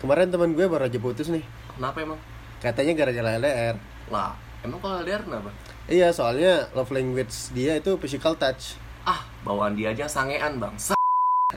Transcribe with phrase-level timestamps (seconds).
[0.00, 1.44] Kemarin teman gue baru aja putus nih.
[1.76, 2.16] Kenapa emang?
[2.64, 3.76] Katanya gara-gara LDR.
[4.08, 4.32] Lah,
[4.64, 5.52] emang kalau LDR kenapa?
[5.92, 8.80] Iya, soalnya love language dia itu physical touch.
[9.04, 10.72] Ah, bawaan dia aja sangean bang.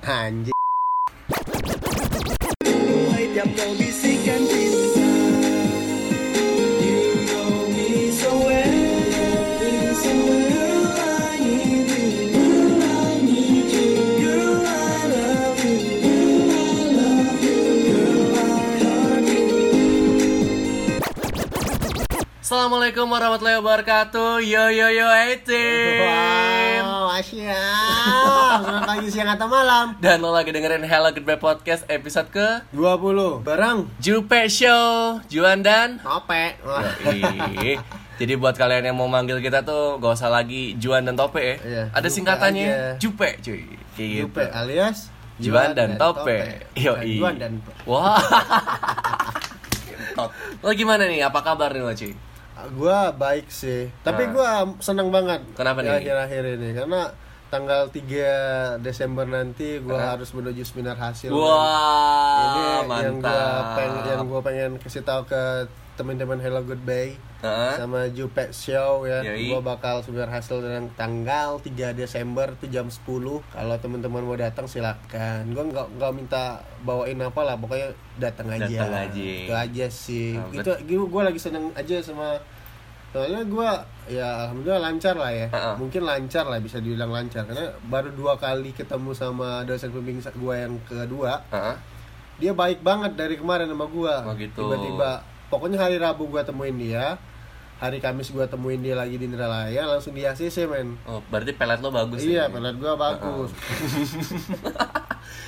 [0.04, 0.52] Anjir.
[22.53, 24.38] Assalamualaikum warahmatullahi wabarakatuh.
[24.45, 26.05] Yo yo yo Etim.
[26.85, 27.49] Wow, asyik.
[27.49, 29.98] Selamat pagi, siang, atau malam.
[29.98, 33.41] Dan lo lagi dengerin Hello Goodbye Podcast episode ke 20.
[33.41, 33.89] Barang.
[33.98, 35.17] Jupe Show.
[35.34, 36.62] Juan dan Tope.
[38.21, 41.55] Jadi buat kalian yang mau manggil kita tuh gak usah lagi Juan dan Tope ya.
[41.57, 43.01] Iya, Ada Jupe singkatannya aja.
[43.01, 43.65] Jupe cuy.
[43.98, 44.21] Kayak gitu.
[44.29, 45.09] Jupe alias
[45.41, 46.70] Juan dan Tope.
[46.77, 47.17] Yo, Yoi.
[47.17, 47.57] Juan dan
[47.90, 48.21] Wah.
[50.13, 50.29] Tot.
[50.62, 51.26] Lo gimana nih?
[51.26, 52.13] Apa kabar nih lo cuy?
[52.71, 53.91] Gua baik sih.
[54.01, 54.31] Tapi Nah.
[54.31, 55.43] gua seneng banget.
[55.53, 55.91] Kenapa nih?
[55.91, 57.11] Akhir-akhir ini karena
[57.47, 61.29] tanggal 3 Desember nanti gua harus menuju seminar hasil.
[61.29, 62.61] Wah, ini
[63.03, 64.25] yang gua pengen yang mantap.
[64.25, 65.44] gua pengen kasih tahu ke
[65.94, 67.14] teman-teman Hello Goodbye
[67.45, 67.73] Heeh.
[67.78, 69.22] sama Jupe Show ya.
[69.22, 73.45] Gua bakal seminar hasil dengan tanggal 3 Desember tuh jam 10.
[73.53, 75.53] Kalau teman-teman mau datang silakan.
[75.53, 78.66] Gua nggak nggak minta bawain apa lah, pokoknya datang aja.
[78.66, 79.22] Datang aja.
[79.22, 80.34] Itu aja sih.
[80.34, 82.41] Nah, Itu gue lagi seneng aja sama
[83.14, 83.69] soalnya gue
[84.09, 85.78] ya alhamdulillah lancar lah ya Ha-ha.
[85.78, 90.56] mungkin lancar lah bisa dibilang lancar karena baru dua kali ketemu sama dosen pembimbing gue
[90.58, 91.75] yang kedua Heeh.
[92.38, 94.58] dia baik banget dari kemarin sama gue Oh, gitu.
[94.59, 97.22] tiba-tiba pokoknya hari Rabu gue temuin dia
[97.75, 101.78] hari Kamis gue temuin dia lagi di Indralaya langsung di ACC men Oh, berarti pelet
[101.78, 102.52] lo bagus iya ya?
[102.52, 103.52] pelat gue bagus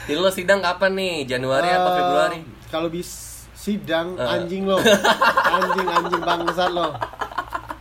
[0.05, 1.15] Jadi lo sidang kapan nih?
[1.27, 2.39] Januari apa Eh, Februari?
[2.67, 3.09] kalau bis
[3.55, 4.29] sidang Eh.
[4.29, 4.77] anjing lo
[5.57, 6.93] anjing anjing bangsat lo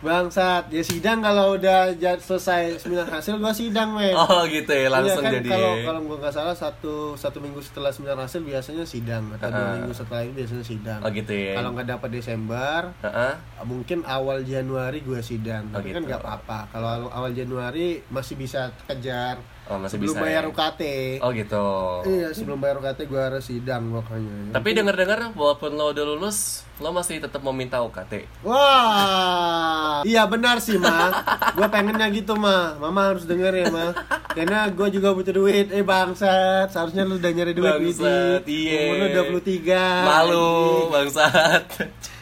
[0.05, 5.19] bangsat ya sidang kalau udah selesai seminar hasil gua sidang men Oh gitu ya, langsung
[5.19, 5.83] Iya kan, jadi kalau ya.
[5.83, 9.73] kalau gua nggak salah satu satu minggu setelah seminar hasil biasanya sidang atau dua Heeh.
[9.75, 11.53] minggu setelah itu biasanya sidang Oh gitu ya.
[11.55, 13.33] kalau nggak dapat Desember Heeh.
[13.63, 16.07] mungkin awal Januari gua sidang Oh, tapi kan gitu.
[16.07, 20.49] nggak apa-apa kalau awal Januari masih bisa kejar Oh, masih sebelum bisa bayar ya?
[20.49, 20.81] UKT
[21.19, 21.65] Oh gitu.
[22.05, 26.93] iya sebelum bayar UKT gua harus sidang pokoknya Tapi dengar-dengar walaupun lo udah lulus, lo
[26.93, 28.29] masih tetap meminta UKT.
[28.45, 31.09] Wah, iya benar sih ma.
[31.51, 32.77] Gue pengennya gitu ma.
[32.77, 33.89] Mama harus denger ya ma.
[34.29, 35.71] Karena gue juga butuh duit.
[35.71, 38.69] Eh bangsat, seharusnya lu udah nyari duit Bangsat, Widi.
[38.69, 38.79] iya.
[38.85, 39.07] Umur lu
[39.41, 40.05] 23.
[40.05, 40.53] Malu,
[40.91, 41.63] bangsat.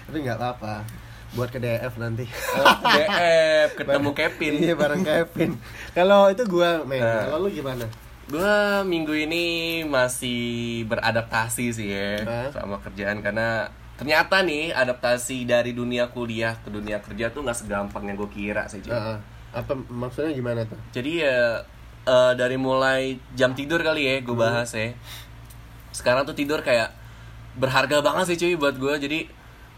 [0.07, 1.02] Tapi nggak apa-apa.
[1.33, 2.25] Buat ke DF nanti.
[2.29, 4.53] Oh, DF ketemu Kevin.
[4.61, 5.51] Iya bareng Kevin.
[5.97, 7.01] Kalau itu gue, men.
[7.01, 7.25] Nah.
[7.25, 7.85] Kalau lu gimana?
[8.23, 9.43] Gua minggu ini
[9.83, 12.49] masih beradaptasi sih ya Hah?
[12.55, 13.67] sama kerjaan karena
[13.99, 18.63] ternyata nih adaptasi dari dunia kuliah ke dunia kerja tuh nggak segampang yang gue kira
[18.71, 18.79] sih.
[18.79, 18.95] cuy.
[18.95, 19.17] Heeh.
[19.53, 20.79] apa maksudnya gimana tuh?
[20.95, 21.61] Jadi ya
[22.07, 24.95] eh, dari mulai jam tidur kali ya gue bahas ya.
[25.91, 26.95] Sekarang tuh tidur kayak
[27.59, 28.93] berharga banget sih cuy buat gue.
[29.03, 29.19] Jadi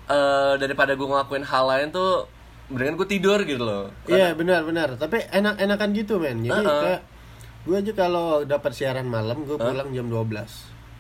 [0.10, 2.30] eh, daripada gue ngelakuin hal lain tuh
[2.70, 3.94] mendingan gue tidur gitu loh.
[4.10, 4.98] Iya benar benar.
[4.98, 6.42] Tapi enak enakan gitu men.
[6.42, 6.82] Jadi Heeh.
[6.82, 7.02] kayak
[7.66, 10.30] gue aja kalau dapat siaran malam gue pulang jam 12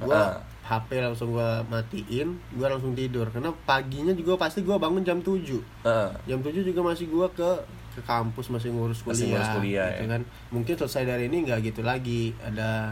[0.02, 0.38] Gue Heeh.
[0.66, 3.30] HP langsung gue matiin, gue langsung tidur.
[3.30, 5.42] Karena paginya juga pasti gue bangun jam 7
[5.86, 6.10] Heeh.
[6.26, 7.50] Jam 7 juga masih gue ke
[7.96, 9.16] ke kampus masih ngurus kuliah.
[9.16, 10.12] Masih ngurus kuliah, gitu ya.
[10.12, 10.22] kan.
[10.52, 12.36] Mungkin selesai dari ini nggak gitu lagi.
[12.44, 12.92] Ada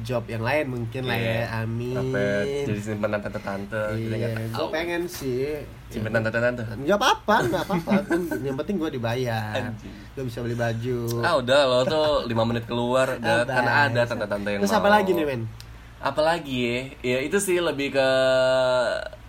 [0.00, 1.30] job yang lain mungkin lah ya.
[1.30, 1.44] Iya.
[1.60, 1.94] Amin.
[1.94, 2.26] Sampai
[2.64, 5.60] jadi simpenan tante-tante gitu Iya, nggak gue pengen sih.
[5.86, 6.62] Simpenan tante-tante.
[6.76, 7.92] Nggak apa-apa, nggak apa-apa.
[8.04, 9.72] Kan yang penting gue dibayar.
[10.12, 11.00] Gue bisa beli baju.
[11.20, 13.56] Ah udah lo tuh 5 menit keluar udah Abang.
[13.56, 14.80] kan ada tante-tante yang Terus mau.
[14.80, 15.42] apa lagi nih men?
[15.98, 16.78] Apalagi ya?
[17.02, 18.08] Ya itu sih lebih ke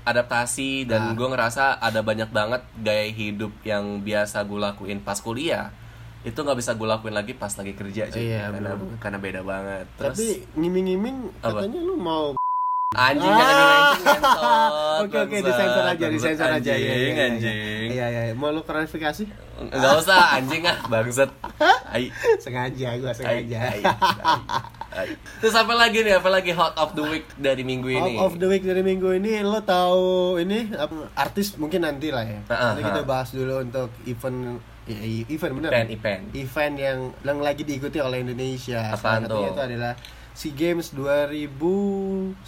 [0.01, 1.13] adaptasi dan Nah.
[1.13, 5.69] gue ngerasa ada banyak banget gaya hidup yang biasa gue lakuin pas kuliah
[6.21, 8.97] itu nggak bisa gue lakuin lagi pas lagi kerja cuy Iya, karena, bener.
[8.97, 11.65] karena beda banget terus Tapi ngiming-ngiming Apa?
[11.65, 12.25] katanya lu mau
[12.91, 15.00] anjing jangan Ah.
[15.01, 16.91] Oke oke disensor aja, disensor aja ya.
[16.91, 17.25] anjing ya, ya.
[17.25, 19.25] anjing Iya iya, mau lu klarifikasi?
[19.62, 21.29] nggak usah anjing ah bangsat
[21.88, 22.09] Ai.
[22.38, 23.57] Sengaja gua Ai, sengaja.
[23.62, 23.81] ai, ai,
[24.91, 25.09] ai.
[25.38, 26.17] Terus apa lagi nih?
[26.17, 28.15] Apa lagi hot of the week dari minggu ini?
[28.15, 30.71] Out of the week dari minggu ini lo tahu ini
[31.13, 32.41] artis mungkin nanti lah ya.
[32.44, 33.06] Nanti kita ah.
[33.06, 34.98] bahas dulu untuk event ya,
[35.28, 35.69] event bener.
[35.69, 36.24] Event, event.
[36.33, 38.89] Event yang yang lagi diikuti oleh Indonesia.
[38.89, 39.54] Apaan Salah satunya tuh?
[39.54, 39.94] itu adalah
[40.31, 42.39] SEA Games 2019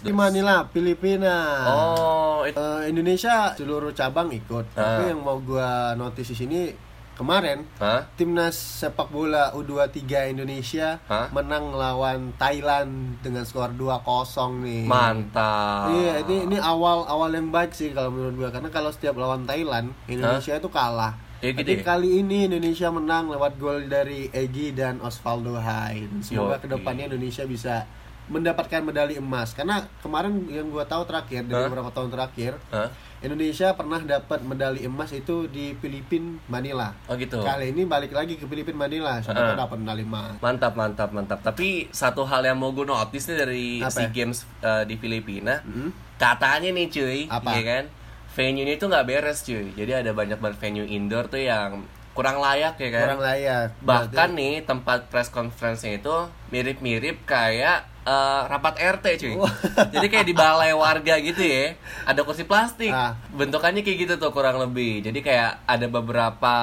[0.00, 1.36] di Manila, Filipina.
[1.66, 4.64] Oh, itu Eh, Indonesia seluruh cabang ikut.
[4.72, 4.98] Ah.
[4.98, 6.60] Tapi yang mau gua notice di sini
[7.12, 8.08] kemarin Hah?
[8.16, 10.00] timnas sepak bola U23
[10.32, 11.28] Indonesia Hah?
[11.28, 14.00] menang melawan Thailand dengan skor 2-0
[14.62, 14.86] nih.
[14.86, 15.92] Mantap.
[15.92, 19.42] Iya, ini ini awal awal yang baik sih kalau menurut gua karena kalau setiap lawan
[19.42, 21.12] Thailand Indonesia itu kalah.
[21.42, 21.82] Ya, gitu Tapi ya?
[21.82, 26.06] kali ini Indonesia menang lewat gol dari Egi dan Osvaldo Hai.
[26.06, 26.62] Dan Semoga Yoi.
[26.62, 27.82] ke depannya Indonesia bisa
[28.22, 31.66] mendapatkan medali emas karena kemarin yang gua tahu terakhir dari Hah?
[31.66, 32.86] beberapa tahun terakhir Hah?
[33.18, 36.94] Indonesia pernah dapat medali emas itu di Filipina Manila.
[37.06, 37.38] Oh gitu.
[37.38, 39.26] Kali ini balik lagi ke Filipina Manila, Heeh.
[39.26, 40.38] tahu dapat medali emas.
[40.38, 41.38] Mantap, mantap, mantap.
[41.40, 44.10] Tapi satu hal yang mau gue notice nih dari Apa SEA?
[44.12, 45.90] Games eh, di Filipina, Mm.
[46.16, 47.50] katanya nih cuy, Apa?
[47.52, 47.84] ya kan,
[48.32, 49.72] venue-nya itu nggak beres cuy.
[49.72, 53.04] Jadi ada banyak banget venue indoor tuh yang kurang layak ya kan.
[53.08, 53.68] Kurang layak.
[53.80, 56.14] Bahkan Berarti- nih tempat press conference-nya itu
[56.48, 59.34] mirip-mirip kayak eh, rapat RT cuy.
[59.38, 59.52] Wah.
[59.94, 61.78] Jadi kayak di balai warga gitu ya.
[62.02, 62.90] Ada kursi plastik.
[62.90, 63.14] Ah.
[63.30, 65.06] Bentukannya kayak gitu tuh kurang lebih.
[65.06, 66.54] Jadi kayak ada beberapa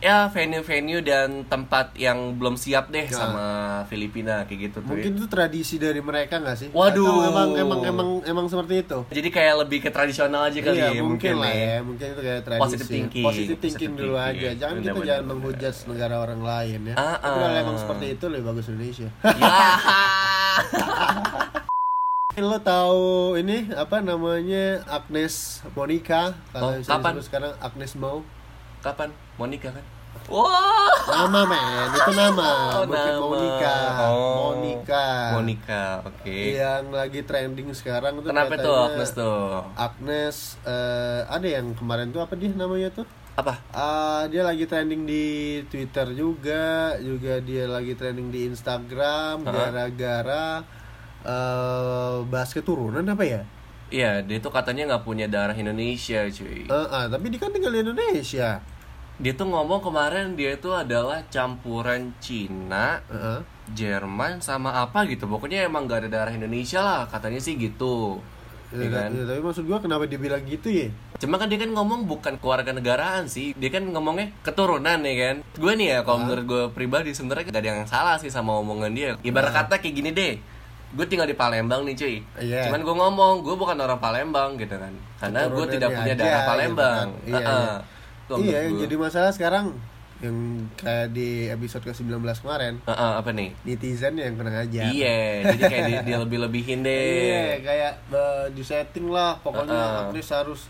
[0.00, 3.14] ya venue-venue dan tempat yang belum siap deh Ya.
[3.14, 3.44] sama
[3.84, 4.82] Filipina kayak gitu tuh.
[4.82, 4.88] ya.
[4.90, 6.66] Mungkin itu tradisi dari mereka nggak sih?
[6.70, 7.04] Waduh.
[7.04, 8.98] Atau emang emang emang emang seperti itu.
[9.06, 11.52] Jadi kayak lebih ke tradisional aja kali iya, ya mungkin, lah ya.
[11.52, 12.62] ya, mungkin itu kayak tradisi.
[12.64, 13.22] Positive thinking.
[13.22, 14.32] Positive thinking Positive dulu thinking.
[14.32, 14.48] aja.
[14.58, 16.94] Jangan Benar, kita jangan menghujat negara orang lain ya.
[16.96, 17.60] Ah, Tapi kalau ah.
[17.60, 19.08] emang seperti itu lebih bagus Indonesia.
[19.36, 19.52] Ya.
[22.40, 27.12] Lo tahu ini apa namanya Agnes Monica kalau Oh, kapan?
[27.20, 28.24] sekarang Agnes Mo.
[28.80, 29.12] Kapan?
[29.40, 29.84] Monica kan?
[30.28, 30.94] Wah.
[31.08, 32.50] Nama men, itu nama.
[32.76, 33.18] Oh, Bukan nama.
[33.24, 33.76] Monica.
[34.04, 34.36] Oh.
[34.52, 35.06] Monica.
[35.32, 36.36] Monica, oke.
[36.60, 39.40] Yang lagi trending sekarang tuh Kenapa tuh katanya Agnes tuh?
[39.74, 40.36] Agnes
[40.68, 43.08] eh, ada yang kemarin tuh apa dia namanya tuh?
[43.40, 43.56] Apa?
[43.72, 45.26] Ah, dia lagi trending di
[45.72, 50.60] Twitter juga, juga dia lagi trending di Instagram gara-gara
[51.20, 53.42] eh bahas keturunan apa ya?
[53.90, 56.70] Iya, dia tuh katanya nggak punya darah Indonesia, cuy.
[56.70, 58.62] Eh, ah, tapi dia kan tinggal di Indonesia.
[59.20, 63.44] Dia tuh ngomong kemarin dia itu adalah campuran Cina, Heeh.
[63.76, 65.28] Jerman sama apa gitu.
[65.28, 68.16] Pokoknya emang gak ada darah Indonesia lah, katanya sih gitu.
[68.72, 69.10] Ya, Ya kan?
[69.12, 70.88] ya, tapi maksud gua kenapa dia bilang gitu ya?
[71.20, 75.36] Cuma kan dia kan ngomong bukan keluarga negaraan sih Dia kan ngomongnya keturunan ya kan
[75.58, 78.94] Gue nih ya, kalau menurut gue pribadi sebenarnya gak ada yang salah sih sama omongan
[78.94, 80.38] dia Ibarat kata kayak gini deh
[80.96, 82.70] Gue tinggal di Palembang nih cuy Iya.
[82.70, 86.30] Cuman gue ngomong, gue bukan orang Palembang gitu kan Karena gue tidak punya aja, darah
[86.30, 87.08] gitu Palembang kan.
[87.26, 87.44] Iya, Heeh.
[87.68, 87.99] iya.
[88.30, 89.74] Tuh, iya, yang jadi masalah sekarang
[90.20, 90.36] yang
[90.76, 93.56] kayak di episode ke-19 kemarin, Heeh, apa nih?
[93.64, 94.92] netizen yang kena aja.
[94.92, 100.00] Iya, jadi kayak di, di lebih-lebihin deh Iya, kayak eh, di setting lah, pokoknya Heeh.
[100.12, 100.60] Agnes harus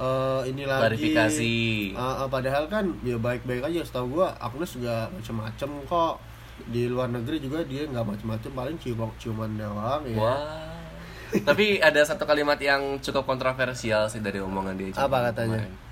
[0.00, 0.80] eh, ini lagi.
[0.88, 1.56] Klarifikasi.
[1.92, 3.84] Eh, eh, padahal kan ya baik-baik aja.
[3.84, 6.16] Setahu gua Agnes juga macem-macem kok.
[6.64, 10.16] Di luar negeri juga dia nggak macem-macem, paling ciuman ciuman doang ya.
[10.16, 10.72] Wah.
[11.34, 14.94] Tapi ada satu kalimat yang cukup kontroversial sih dari omongan dia.
[14.94, 15.66] Apa katanya?
[15.66, 15.83] Kemarin,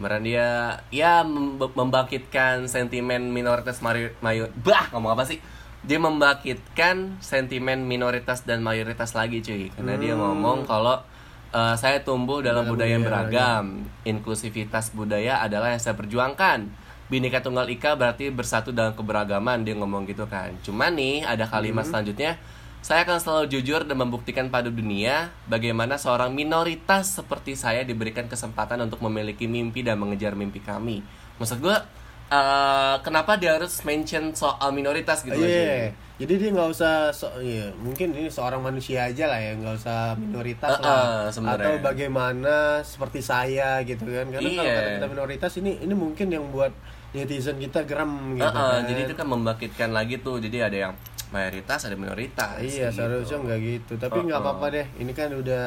[0.00, 0.48] Kemarin dia
[0.88, 5.36] ya mem- membangkitkan sentimen minoritas mari- mayo bah ngomong apa sih?
[5.84, 9.68] Dia membangkitkan sentimen minoritas dan mayoritas lagi cuy.
[9.68, 10.24] Karena dia Hmm.
[10.24, 11.04] ngomong kalau
[11.50, 13.84] eh, saya tumbuh dalam budaya yang beragam.
[14.06, 16.64] Inklusivitas budaya adalah yang saya perjuangkan.
[17.10, 20.54] Bineka Tunggal Ika berarti bersatu dalam keberagaman dia ngomong gitu kan.
[20.62, 21.90] Cuman nih ada kalimat Hmm.
[21.92, 22.40] selanjutnya
[22.80, 28.80] saya akan selalu jujur dan membuktikan pada dunia bagaimana seorang minoritas seperti saya diberikan kesempatan
[28.80, 31.04] untuk memiliki mimpi dan mengejar mimpi kami.
[31.36, 31.84] Maksud gua
[32.26, 35.90] eh, kenapa dia harus mention soal minoritas gitu Iya, aja?
[36.16, 40.14] jadi dia nggak usah, so, iya, mungkin ini seorang manusia aja lah ya, nggak usah
[40.14, 41.58] minoritas Eh, lah, eh, sebenarnya.
[41.58, 44.78] atau bagaimana seperti saya gitu kan, karena kalau Iya.
[44.78, 46.70] kata kita minoritas ini, ini mungkin yang buat
[47.10, 48.80] netizen kita geram gitu Eh, eh, kan.
[48.86, 50.38] jadi itu kan membangkitkan lagi tuh.
[50.38, 50.92] Jadi ada yang
[51.30, 52.58] mayoritas, ada minoritas.
[52.58, 53.02] Iya gitu.
[53.02, 55.66] seharusnya nggak gitu tapi nggak apa-apa deh ini kan udah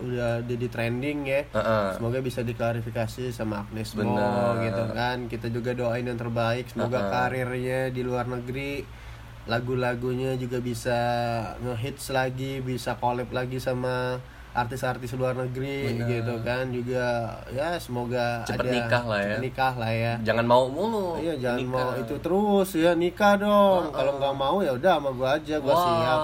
[0.00, 1.96] udah jadi trending ya Uh-uh.
[1.96, 4.16] semoga bisa diklarifikasi sama Agnes Mo
[4.60, 7.12] gitu kan kita juga doain yang terbaik semoga Uh-uh.
[7.12, 8.84] karirnya di luar negeri
[9.42, 10.98] lagu-lagunya juga bisa
[11.58, 14.22] ngehits lagi bisa collab lagi sama
[14.52, 16.08] artis-artis luar negeri Bener.
[16.10, 17.06] gitu kan juga
[17.48, 19.36] ya semoga Cepet ada nikah lah ya.
[19.38, 21.16] nikah lah ya Jangan mau mulu.
[21.16, 21.72] Iya jangan nikah.
[21.74, 23.88] mau itu terus ya nikah dong.
[23.90, 25.82] Kalau nggak mau ya udah sama gua aja gua Wah.
[25.82, 26.20] siap.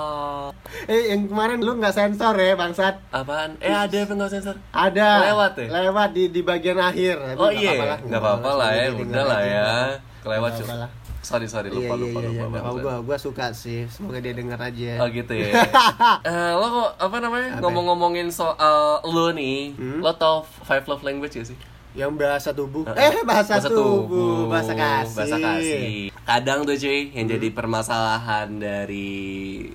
[0.87, 2.95] Eh yang kemarin lu nggak sensor ya bangsat?
[3.11, 3.57] Apaan?
[3.59, 4.57] Eh ada apa nggak sensor?
[4.71, 5.09] Ada.
[5.27, 5.67] Lewat ya?
[5.71, 7.17] Lewat di di bagian akhir.
[7.17, 9.63] Tapi Oh iya, lah, nggak apa-apa lah ya, udah lah ya.
[9.65, 9.97] aja.
[10.21, 10.53] Kelewat
[11.29, 12.57] Sorry sorry Iya lupa iya lupa iya, lupa.
[12.57, 12.81] Apa lupa.
[12.81, 13.85] gua gua suka sih.
[13.87, 14.93] Semoga dia denger aja.
[14.99, 15.53] Oh gitu ya.
[16.25, 20.01] Eh, lo kok apa namanya ngomong-ngomongin soal lo nih, Hmm?
[20.01, 21.59] lo tau five love language ya sih?
[21.93, 22.89] Yang bahasa tubuh.
[22.91, 24.49] Eh bahasa, tubuh.
[24.49, 25.15] bahasa kasih.
[25.15, 26.09] bahasa kasih.
[26.23, 27.35] Kadang tuh cuy yang Hmm.
[27.35, 29.09] jadi permasalahan dari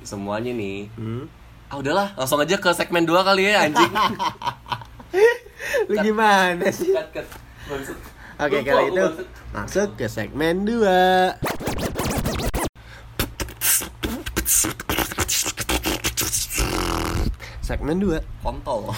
[0.02, 0.90] semuanya nih.
[0.96, 1.30] Hmm.
[1.68, 3.94] Ah udahlah, langsung aja ke segmen 2 kali ya anjing.
[5.90, 6.94] Lu gimana sih?
[6.94, 7.28] cut cut.
[8.36, 9.26] Oke, Lupa kalau itu maksud.
[9.54, 11.38] masuk ke segmen 2.
[17.64, 18.20] Segmen 2.
[18.44, 18.92] kontol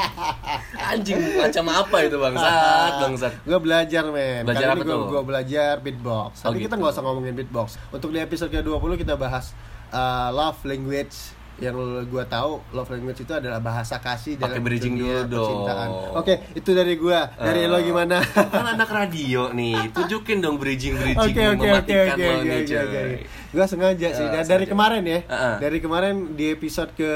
[0.88, 5.02] anjing macam apa itu bangsat bangsat Gue belajar men Belajar Kali apa tuh?
[5.10, 6.78] Gue belajar beatbox Oh, Tapi kita gitu.
[6.78, 9.50] nggak usah ngomongin beatbox Untuk di episode ke-20 kita bahas
[9.90, 15.22] uh, Love language yang gue tahu love language itu adalah bahasa kasih dalam bridging dunia
[15.22, 15.88] dulu percintaan.
[16.14, 17.18] Oke, itu dari gue.
[17.34, 17.66] Dari Eh.
[17.66, 18.22] lo gimana?
[18.22, 22.60] kan anak radio nih tunjukin dong bridging bridging oke oke mematikan oke lo oke nih
[22.64, 23.02] cuy oke.
[23.48, 24.26] Gue sengaja sih.
[24.26, 24.70] Dan dari sengaja.
[24.70, 25.18] kemarin ya.
[25.24, 25.54] Heeh.
[25.58, 27.10] Dari kemarin di episode ke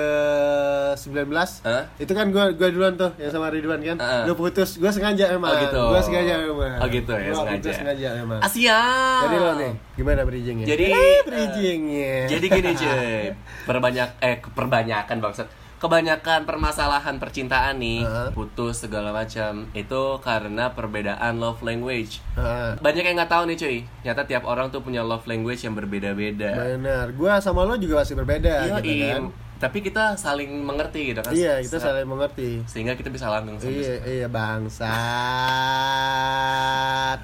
[0.97, 1.29] 19
[1.63, 1.85] Hah?
[1.97, 3.97] itu kan gue gua duluan tuh yang sama Ridwan kan.
[3.97, 4.23] Heeh.
[4.25, 4.77] Lu putus.
[4.77, 5.51] Gue sengaja emang.
[5.51, 5.79] Oh, gitu.
[5.79, 6.79] Gue sengaja emang.
[6.81, 7.71] Oh, gitu ya, Gua sengaja.
[7.73, 8.41] sengaja emang.
[8.41, 8.79] Asia
[9.23, 10.67] Jadi lo nih, gimana bridgingnya?
[10.67, 12.15] Jadi, eh, bridgingnya.
[12.27, 13.23] Jadi gini cuy,
[13.63, 15.49] perbanyak eh perbanyakan bangsat.
[15.83, 18.31] Kebanyakan permasalahan percintaan nih, Heeh.
[18.31, 22.23] putus segala macam itu karena perbedaan love language.
[22.39, 22.79] Heeh.
[22.79, 23.79] Banyak yang nggak tahu nih cuy.
[24.07, 26.79] Nyata tiap orang tuh punya love language yang berbeda-beda.
[26.79, 27.11] Benar.
[27.19, 29.23] Gue sama lo juga masih berbeda Iya, gitu kan.
[29.63, 31.31] Tapi kita saling mengerti gitu kan.
[31.31, 32.67] Iya, kita saling mengerti.
[32.67, 34.91] sehingga kita bisa langgeng sampai Iya, iya bangsat.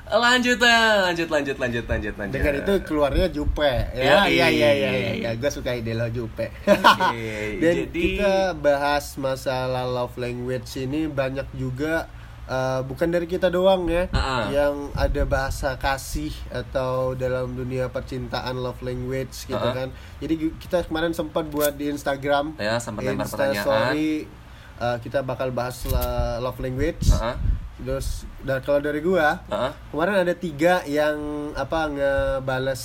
[0.07, 2.35] Lanjut lanjut lanjut lanjut lanjut lanjut.
[2.39, 3.91] Dengan itu keluarnya Jupe.
[3.91, 4.71] Ya, iya, iya, iya.
[4.71, 5.31] iya, iya.
[5.35, 6.55] Gue suka ide lo Jupe.
[7.63, 12.07] Dan jadi- kita bahas masalah love language ini banyak juga
[12.49, 14.49] eh, bukan dari kita doang ya, ah.
[14.49, 19.77] yang ada bahasa kasih atau dalam dunia percintaan love language gitu ah.
[19.77, 19.93] kan.
[20.19, 23.65] Jadi kita kemarin sempat buat di Instagram, Ya, sempat Insta pertanyaan.
[23.65, 24.13] story,
[24.81, 25.85] eh, kita bakal bahas
[26.41, 27.13] love language.
[27.13, 27.37] Heeh.
[27.79, 29.73] Terus dan kalau dari gua Heeh.
[29.95, 31.15] kemarin ada tiga yang
[31.55, 32.83] apa ngebales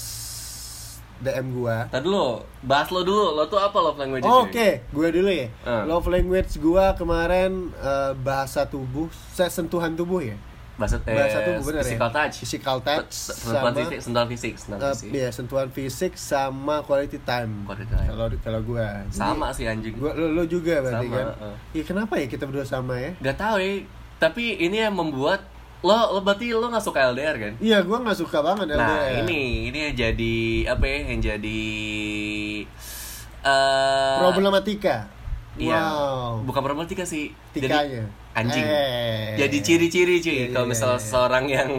[1.23, 1.87] DM gua.
[1.87, 2.27] Tadi dulu,
[2.61, 3.31] bahas lo dulu.
[3.31, 5.47] Lo tuh apa love language Oh, Oke, gua dulu ya.
[5.47, 5.83] Eh.
[5.85, 10.35] Love language gua kemarin eh, bahasa tubuh, se- sentuhan tubuh ya.
[10.73, 12.15] Bahasa, eh, Bahasa tubuh bener physical ya.
[12.17, 12.35] touch.
[12.39, 15.09] Physical touch Sentuhan fisik, sentuhan fisik, sentuhan eh, fisik.
[15.11, 17.63] iya, sentuhan fisik sama quality time.
[17.63, 18.07] Quality time.
[18.09, 19.05] Kalau kalau gua.
[19.05, 19.93] Jadi, Sama sih anjing.
[19.93, 21.25] Gua lo, lo juga berarti Sama, kan.
[21.71, 23.13] Iya, kenapa ya kita berdua sama ya?
[23.21, 23.85] Gak tahu ya.
[24.17, 25.45] Tapi ini yang membuat
[25.83, 27.53] lo, lo berarti lo gak suka LDR kan?
[27.59, 29.27] Iya, gua nggak suka banget Nah LDR.
[29.27, 30.35] ini ini yang jadi
[30.71, 30.97] apa ya?
[31.11, 31.61] Yang jadi
[33.43, 35.11] eh problematika.
[35.59, 35.77] Iya.
[35.77, 36.47] Wow.
[36.47, 37.29] Bukan problematika sih.
[37.53, 38.09] Tikanya.
[38.33, 38.65] anjing.
[38.65, 39.37] Eh.
[39.37, 40.33] Jadi ciri-ciri cuy.
[40.33, 41.05] Iya, Kalau iya, misalnya iya.
[41.05, 41.69] seorang yang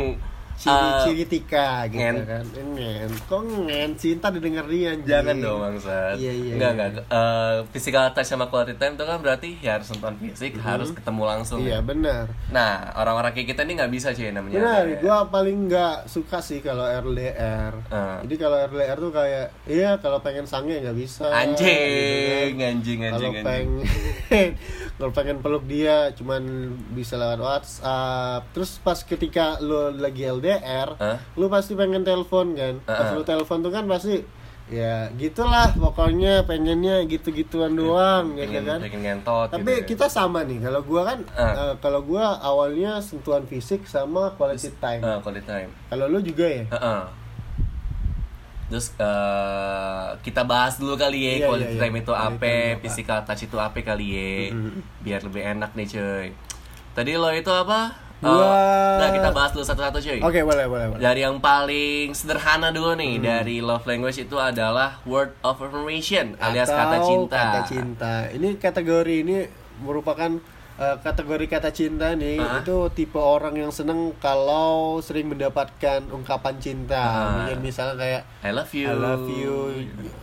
[0.64, 2.16] ciri-ciri tika gitu ngen.
[2.24, 6.16] kan ngen kok ngen cinta didengar dia anjing Jangan dong bangsat.
[6.16, 6.84] Iya, iya, Enggak, iya.
[6.88, 7.04] enggak.
[7.06, 11.22] Eh, physical touch sama quality time itu kan berarti ya harus sentuhan fisik, harus ketemu
[11.22, 11.58] langsung.
[11.60, 11.78] iya ya.
[11.80, 14.56] benar Nah, orang-orang kayak kita ini nggak bisa cuy namanya.
[14.56, 14.98] benar LDR.
[14.98, 18.18] gua paling nggak suka sih kalau RLDR Ah.
[18.20, 22.70] jadi kalau RLDR tuh kayak iya kalau pengen sange nggak bisa Anjing, gitu kan.
[22.70, 23.44] anjing, kalau anjing, anjing.
[23.44, 23.68] pengen
[24.94, 26.42] kalau pengen peluk dia cuman
[26.90, 30.53] bisa lewat WhatsApp terus pas ketika lo lagi LDR
[30.96, 31.16] Hah?
[31.34, 33.14] lu pasti pengen telepon kan pas Heeh.
[33.14, 34.22] lu telepon tuh kan pasti
[34.64, 39.84] ya gitulah pokoknya pengennya gitu-gituan doang ya pengen, kan pengen ngentot tapi gitu ya.
[39.86, 41.52] kita sama nih kalau gua kan Ah.
[41.52, 45.68] eh, kalau gua awalnya sentuhan fisik sama quality time Eh, quality time.
[45.86, 47.02] kalau lu juga ya Heeh.
[48.64, 51.82] Terus eh, kita bahas dulu kali ya Iya, quality iya, iya.
[51.84, 52.80] time itu Quality apa, time apa.
[52.80, 54.32] physical touch itu apa kali ya,
[54.98, 56.26] biar lebih enak nih cuy.
[56.90, 57.92] Tadi lo itu apa?
[58.24, 60.18] Nah kita bahas dulu satu-satu cuy.
[60.18, 63.24] oke boleh boleh boleh Dari yang paling sederhana dulu nih Hmm.
[63.24, 67.38] dari love language itu adalah word of affirmation alias Atau kata cinta.
[67.38, 69.36] kata cinta ini kategori ini
[69.76, 70.40] merupakan
[70.74, 72.58] eh, kategori kata cinta nih Ah.
[72.58, 77.30] itu tipe orang yang seneng kalau sering mendapatkan ungkapan cinta Ah.
[77.36, 78.88] Mungkin misalnya kayak I love you.
[78.88, 79.54] I love you.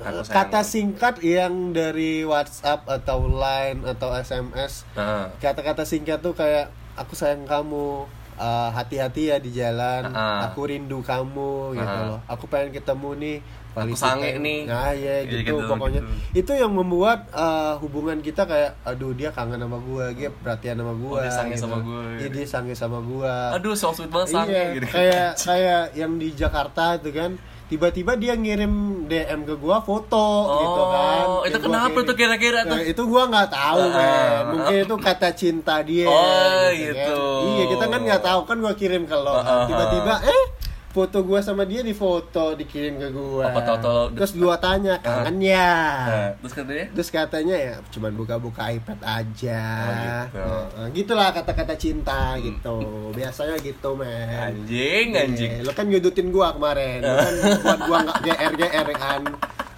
[0.01, 0.35] Aku sayang.
[0.35, 4.83] Kata singkat yang dari WhatsApp atau Line atau SMS.
[4.91, 5.23] Heeh.
[5.39, 8.07] Kata-kata singkat tuh kayak aku sayang kamu.
[8.31, 10.09] uh, hati-hati ya di jalan.
[10.09, 10.49] Ah.
[10.49, 12.09] Aku rindu kamu gitu Ah.
[12.09, 12.19] loh.
[12.25, 13.37] Aku pengen ketemu nih.
[13.71, 14.65] Aku sange nih.
[14.65, 16.01] Nah, ya Iya, gitu, gitu, pokoknya.
[16.01, 16.41] gitu.
[16.41, 20.93] Itu yang membuat uh, hubungan kita kayak aduh dia kangen sama gua, dia perhatian sama
[20.97, 21.13] gua.
[21.13, 21.63] Oh, dia sange gitu.
[21.63, 22.01] sama gua.
[22.17, 24.87] Iya, dia sange sama gua Aduh, so sweet banget sange iya, gitu.
[24.89, 27.31] kayak kayak yang di Jakarta itu kan
[27.71, 28.73] tiba-tiba dia ngirim
[29.07, 32.75] DM ke gua foto Oh, gitu kan itu gua kenapa tuh kira-kira tuh?
[32.75, 33.95] Nah, itu gua nggak tahu Ah.
[33.95, 36.75] men mungkin itu kata cinta dia Oh, kan.
[36.75, 37.21] gitu.
[37.49, 40.43] iya kita kan nggak tahu kan gua kirim ke lo Ah, ah, tiba-tiba eh
[40.91, 45.39] foto gua sama dia di foto dikirim ke gua Apa tahu-tahu- terus gua tanya kangen
[45.41, 45.71] ya
[46.03, 49.63] Nah, terus katanya Terus katanya ya cuman buka-buka iPad aja.
[49.79, 50.47] Oh, gitu.
[50.75, 52.75] Nah, gitulah kata-kata cinta gitu.
[53.11, 54.51] Biasanya gitu, men.
[54.51, 55.51] anjing anjing.
[55.53, 56.99] Iya, Lo kan nyudutin gua kemarin.
[56.99, 57.33] Lo kan
[57.63, 59.21] buat gua nggak GR-GR kan.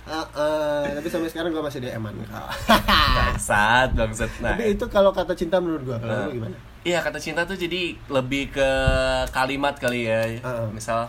[0.03, 2.48] Heeh, tapi sampai sekarang gua masih DM-an kau.
[3.15, 4.29] Bangsat, bangsat.
[4.39, 6.58] Nah, tapi itu kalau kata cinta menurut gua, kalau lu gimana?
[6.84, 8.70] Iya kata cinta tuh jadi lebih ke
[9.32, 10.68] kalimat kali ya Heeh.
[10.75, 11.08] Misal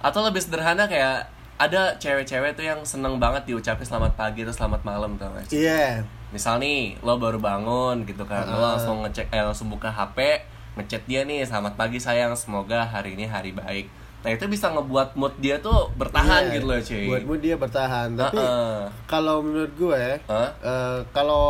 [0.00, 1.28] Atau lebih sederhana kayak
[1.60, 5.60] Ada cewek-cewek tuh yang seneng banget diucapin selamat pagi atau selamat malam tau gak sih?
[5.68, 6.00] Iya.
[6.32, 8.64] Misal nih lo baru bangun gitu kan Lo Heeh.
[8.76, 10.40] langsung ngecek eh, langsung buka HP
[10.80, 15.16] Ngechat dia nih selamat pagi sayang semoga hari ini hari baik Nah itu bisa ngebuat
[15.16, 18.08] mood dia tuh bertahan Iya, gitu loh cuy Buatmu dia bertahan.
[18.14, 18.80] Tapi Heeh.
[19.08, 20.48] kalau menurut gue, Hah?
[20.60, 21.46] eh, kalau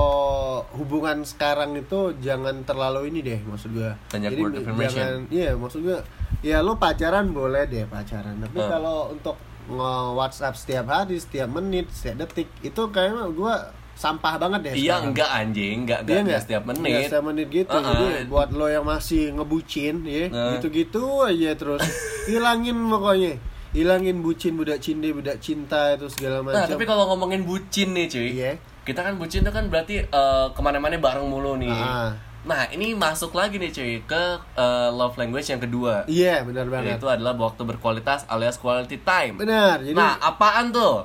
[0.79, 3.91] hubungan sekarang itu jangan terlalu ini deh, maksud gue.
[4.15, 4.99] Banyak affirmation.
[5.03, 5.99] jangan, iya maksud gue,
[6.41, 8.39] ya lo pacaran boleh deh pacaran.
[8.39, 8.69] Tapi Hah.
[8.71, 9.35] kalau untuk
[9.67, 13.55] nge WhatsApp setiap hari, setiap menit, setiap detik, itu kayaknya gue
[14.01, 14.73] sampah banget deh.
[14.73, 15.05] Iya sekarang.
[15.07, 16.41] enggak anjing, enggak, Iya enggak, nggak?
[16.41, 17.77] setiap menit Nggak setiap menit gitu.
[17.77, 17.85] Heeh.
[17.85, 20.57] Jadi buat lo yang masih ngebucin ya, Nah.
[20.57, 21.85] gitu-gitu aja terus.
[22.27, 23.33] Hilangin pokoknya.
[23.71, 26.59] Hilangin bucin budak cinde, budak cinta itu segala macam.
[26.59, 28.53] Nah, tapi kalau ngomongin bucin nih cuy Iya.
[28.81, 32.11] Kita kan bucin itu kan berarti eh, ke mana-mana bareng mulu nih Ah.
[32.41, 34.23] Nah, ini masuk lagi nih cuy ke
[34.57, 36.97] eh, love language yang kedua Iya, benar banget.
[36.97, 39.79] Yaitu adalah waktu berkualitas alias quality time Benar.
[39.79, 41.05] Jadi Nah, apaan tuh?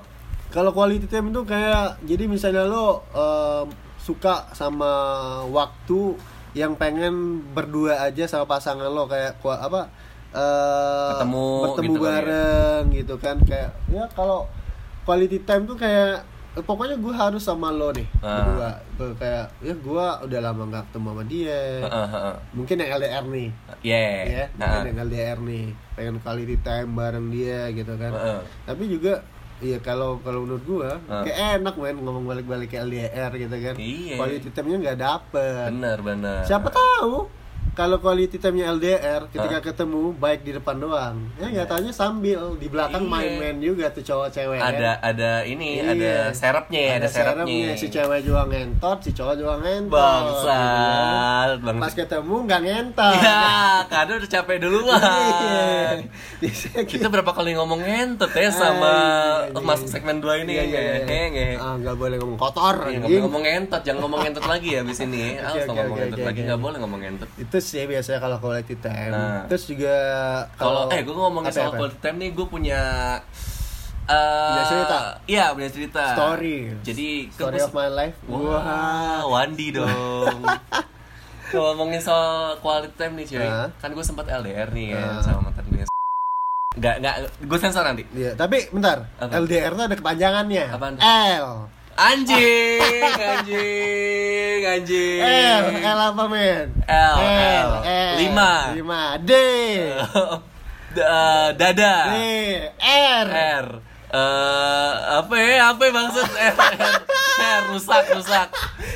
[0.56, 4.88] Kalau quality time itu kayak jadi misalnya lo em, suka sama
[5.46, 6.16] waktu
[6.54, 7.14] yang pengen
[7.52, 9.92] berdua aja sama pasangan lo kayak apa
[10.32, 12.04] eh, Ketemu bertemu gitu ya.
[12.06, 14.48] bareng gitu kan kayak ya kalau
[15.04, 16.24] quality time tuh kayak
[16.58, 18.40] pokoknya gue harus sama lo nih Ah.
[18.40, 22.36] berdua Tuh, kayak ya gue udah lama nggak ketemu sama dia Heeh, heeh.
[22.54, 23.50] mungkin yang LDR nih
[23.84, 24.16] Yeah.
[24.24, 28.40] ya Nah, mungkin yang LDR nih pengen quality time bareng dia gitu kan Heeh.
[28.64, 29.20] tapi juga
[29.58, 31.24] Iya kalau kalau menurut gua Ah.
[31.24, 33.76] kayak enak men ngomong balik-balik ke LDR gitu kan.
[33.76, 34.16] Iya.
[34.16, 35.68] Quality time-nya nggak dapet.
[35.72, 36.44] bener bener.
[36.44, 37.32] Siapa tahu
[37.76, 39.62] kalau quality time-nya LDR ketika Ah.
[39.62, 41.16] ketemu baik di depan doang.
[41.36, 43.12] Ya nggak taunya sambil di belakang Iya.
[43.12, 44.72] main-main juga tuh cowok cewek kan.
[44.72, 45.92] Ada ada ini Iya.
[45.92, 47.76] ada serepnya, ya, ada, serepnya.
[47.76, 50.24] Si cewek juga ngentot, si cowok juga ngentot.
[50.26, 51.52] gitu kan.
[51.60, 53.14] Bangsat, Pas ketemu nggak ngentot.
[53.18, 53.44] Ya,
[53.86, 55.98] kado udah capek duluan.
[56.40, 56.82] Iya.
[56.86, 58.96] Kita berapa kali ngomong ngentot ya sama Ah,
[59.44, 59.94] iya, iya, masuk iya.
[59.94, 60.82] segmen 2 ini Iya, iya,
[61.28, 61.48] iya.
[61.58, 62.76] Ah, nggak boleh ngomong kotor.
[62.86, 63.22] Iya, anjing.
[63.22, 65.26] ngomong ngentot, jangan ngomong ngentot lagi ya abis ini.
[65.36, 67.30] Oke, Awas oke, ngomong ngentot lagi, nggak boleh ngomong ngentot.
[67.36, 69.44] itu sih biasanya kalau quality time Nah.
[69.46, 69.96] terus juga
[70.54, 71.78] Kalau eh gue ngomongin apa, soal apa?
[71.80, 72.82] quality time nih, gue punya
[74.06, 75.00] eh Punya cerita?
[75.26, 76.04] Iya, punya cerita.
[76.12, 79.90] story Jadi story of my life Wah, Wandi dong.
[81.46, 83.70] Kalau ngomongin soal quality time nih cuy, Hah?
[83.76, 85.22] kan gue sempat LDR nih Hah?
[85.22, 85.86] sama mantan gue.
[86.76, 88.04] Gak, gak, gue sensor nanti.
[88.12, 89.08] Iya, tapi bentar.
[89.16, 89.40] Apa?
[89.40, 90.66] LDR tuh ada kepanjangannya.
[90.68, 91.00] Apaan?
[91.00, 91.72] L.
[91.96, 95.20] Anjing, anjing, anjing.
[95.24, 96.68] L, L apa men?
[96.84, 97.70] L, L.
[98.20, 98.52] Lima.
[98.76, 99.02] Lima.
[99.18, 99.32] D.
[100.96, 101.96] D- eh, dada.
[102.12, 102.16] D.
[102.84, 103.28] R.
[103.64, 103.68] R.
[104.12, 105.72] Eh, apa ya?
[105.72, 106.56] Apa ya maksud R?
[106.56, 106.76] R,
[107.36, 108.48] R rusak, rusak.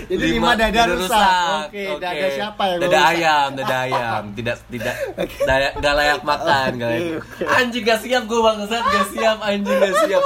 [0.08, 1.72] Jadi lima dada rusak.
[1.72, 2.00] Oke, Oke.
[2.00, 3.12] dada siapa yang Dada rusak?
[3.16, 4.24] ayam, dada ayam.
[4.32, 4.96] Tidak, tidak,
[5.44, 6.70] daya, gak layak makan.
[6.76, 7.20] gak layak.
[7.20, 7.44] Oke.
[7.48, 9.38] Anjing gak siap gue bangsat, gak siap.
[9.40, 10.24] Anjing gak siap.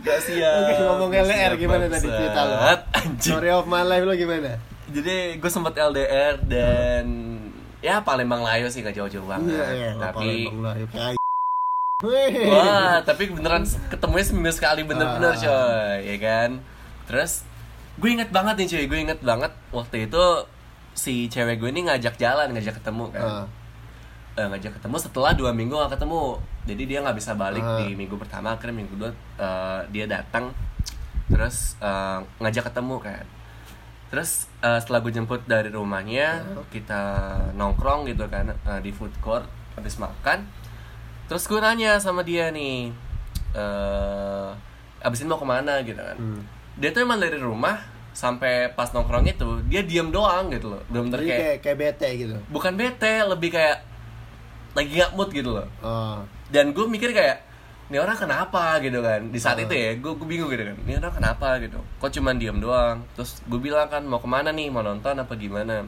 [0.00, 0.54] Gak siap.
[0.64, 2.56] Oke, ngomong LDR gimana tadi cerita lo?
[3.20, 4.56] Story of my life lo gimana?
[4.90, 7.04] Jadi gue sempet LDR dan
[7.78, 9.54] ya Palembang Layo sih gak jauh-jauh banget.
[9.54, 9.90] Iya, iya.
[9.96, 10.48] Tapi.
[12.48, 13.60] Wah, tapi beneran
[13.92, 15.36] ketemunya seminggu sekali bener-bener Ah.
[15.36, 16.50] coy, ya kan?
[17.04, 17.44] Terus
[18.00, 20.24] gue inget banget nih cuy, gue inget banget waktu itu
[20.96, 23.44] si cewek gue ini ngajak jalan, ngajak ketemu kan.
[24.32, 27.80] Eh, ngajak ketemu setelah dua minggu gak ketemu, jadi dia nggak bisa balik Ah.
[27.80, 30.52] di minggu pertama, akhirnya minggu kedua eh, dia datang,
[31.26, 33.24] terus eh, ngajak ketemu kan.
[34.10, 37.02] Terus eh, setelah gue jemput dari rumahnya, kita
[37.54, 40.44] nongkrong gitu kan eh, di food court habis makan.
[41.26, 42.90] Terus gue nanya sama dia nih,
[43.54, 44.48] eh
[45.00, 46.16] abis ini mau ke mana gitu kan.
[46.16, 46.42] Hmm.
[46.76, 50.82] Dia tuh emang dari rumah sampai pas nongkrong itu dia diem doang gitu loh.
[50.90, 52.34] Jadi kayak, kayak kayak bete gitu.
[52.50, 53.78] bukan bete, lebih kayak
[54.72, 55.66] lagi gak mood gitu loh.
[55.80, 56.22] Oh.
[56.46, 57.46] Dan gue mikir kayak
[57.86, 58.78] ini orang kenapa?
[58.78, 59.20] gitu kan.
[59.28, 59.64] Di saat Ah.
[59.64, 60.76] itu ya gue gue bingung gitu kan.
[60.78, 61.58] Ini orang kenapa?
[61.58, 61.78] gitu.
[61.98, 63.02] Kok cuman diem doang?
[63.12, 64.68] Terus gue bilang kan mau ke mana nih?
[64.68, 65.82] Mau nonton apa gimana?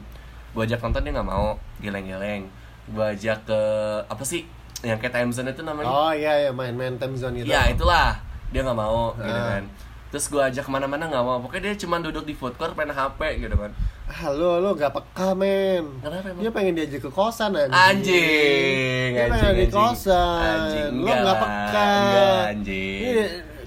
[0.51, 1.55] Gue ajak nonton dia nggak mau.
[1.79, 2.51] Geleng-geleng.
[2.85, 3.59] Gue ajak ke
[4.03, 4.43] apa sih
[4.81, 5.87] yang kayak time zone itu namanya?
[5.87, 7.47] Oh iya ya main-main time zone gitu.
[7.47, 8.19] ya itulah.
[8.51, 9.57] Dia nggak mau gitu Ah.
[9.57, 9.65] kan
[10.13, 12.87] terus gue ajak ke mana-mana nggak mau pokoknya dia cuma duduk di food court main
[12.87, 13.73] hp gitu kan
[14.05, 15.87] Ah, lo lo gak peka men.
[15.97, 16.43] Kenapa emang?
[16.43, 17.71] Dia pengen diajak ke kosan anjing.
[17.73, 19.73] anjing Dia anjing pengen di anjing.
[19.73, 20.39] kosan.
[20.43, 21.85] anjing lo gak peka.
[21.87, 23.23] enggak anjing Ini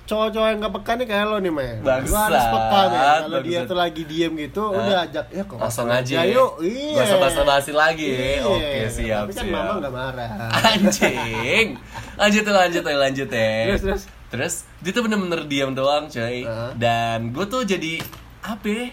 [0.06, 1.74] cowok-cowok yang gak peka nih kayak lo nih men.
[1.74, 3.00] Lo Bangsat, harus peka men.
[3.24, 6.94] Kalau dia tuh lagi diem gitu, udah ajak ya ke langsung aja Yuk, iya.
[6.94, 8.44] Gak usah basa-basi lagi Iya.
[8.44, 10.30] Oke siap Tapi kan siap mama gak marah.
[10.68, 11.66] Anjing
[12.14, 14.02] Lanjut lanjut lanjut ya Terus, terus?
[14.26, 16.70] Terus dia tuh bener-bener diam doang coy Heeh.
[16.74, 18.02] Dan gue tuh jadi
[18.40, 18.86] Apa ya?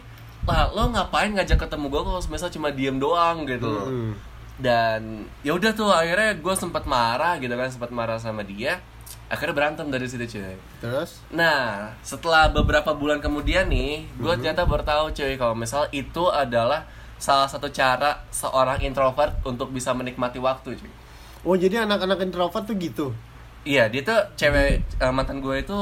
[0.44, 4.12] lah lo ngapain ngajak ketemu gue kalau misal cuma diem doang gitu loh Mm.
[4.60, 5.02] dan
[5.40, 8.84] ya udah tuh akhirnya gue sempat marah gitu kan sempat marah sama dia
[9.26, 11.24] akhirnya berantem dari situ cuy Terus?
[11.30, 16.86] Nah, setelah beberapa bulan kemudian nih, gue ternyata baru tahu cuy kalau misal itu adalah
[17.16, 20.92] salah satu cara seorang introvert untuk bisa menikmati waktu cuy.
[21.42, 23.08] Oh jadi anak-anak introvert tuh gitu.
[23.64, 25.80] Iya, dia tuh cewek eh, mantan gue itu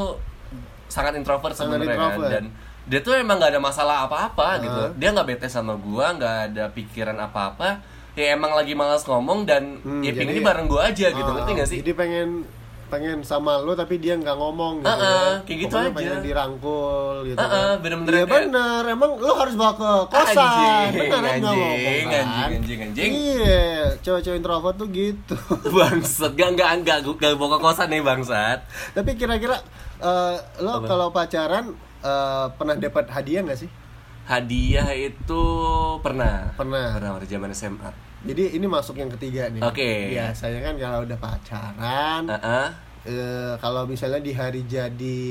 [0.85, 2.43] sangat introvert sebenarnya kan dan
[2.83, 4.55] dia tuh emang nggak ada masalah apa-apa Ah.
[4.59, 4.81] gitu.
[4.97, 7.81] Dia nggak bete sama gue, nggak ada pikiran apa-apa.
[8.11, 11.51] Ya emang lagi malas ngomong dan Hmm, ya pinginnya bareng gue aja gitu, Ah, ngerti
[11.55, 11.79] gak sih?
[11.79, 12.43] Jadi pengen
[12.91, 14.91] pengen sama lo tapi dia nggak ngomong gitu.
[14.91, 15.31] Ah, ah, ya.
[15.41, 15.95] kayak gitu Pokoknya aja.
[15.95, 17.37] pengen dirangkul gitu.
[17.37, 17.75] Ah, ah, kan.
[17.79, 20.35] bener-bener Iya kayak- bener, emang lo harus bawa ke kosan.
[20.35, 22.25] Anjing, bener anjing, ngomong kan?
[22.27, 23.11] anjing, anjing, anjing.
[23.15, 23.63] Iya,
[23.97, 25.35] cewek-cewek introvert tuh gitu.
[25.73, 28.59] bangsat, gak, gak, gak, gak, gak bawa ke kosan nih bangsat
[28.91, 29.55] tapi kira-kira
[29.97, 33.71] eh, lo kalau pacaran eh, pernah dapat hadiah nggak sih?
[34.21, 35.43] Hadiah itu
[35.99, 36.93] pernah Pernah.
[36.93, 39.61] Pernah pada zaman SMA Jadi ini masuk yang ketiga nih.
[39.61, 40.11] Oke.
[40.11, 42.67] Biasanya kan kalau udah pacaran, Heeh.
[43.03, 45.21] eh, kalau misalnya di hari jadi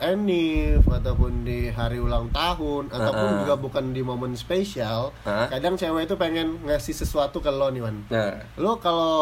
[0.00, 3.40] Enif ataupun di hari ulang tahun ataupun Uh-uh.
[3.42, 5.50] juga bukan di momen spesial, Uh.
[5.50, 8.06] kadang cewek itu pengen ngasih sesuatu ke lo nih, Wan.
[8.06, 9.18] Nah Lo kalau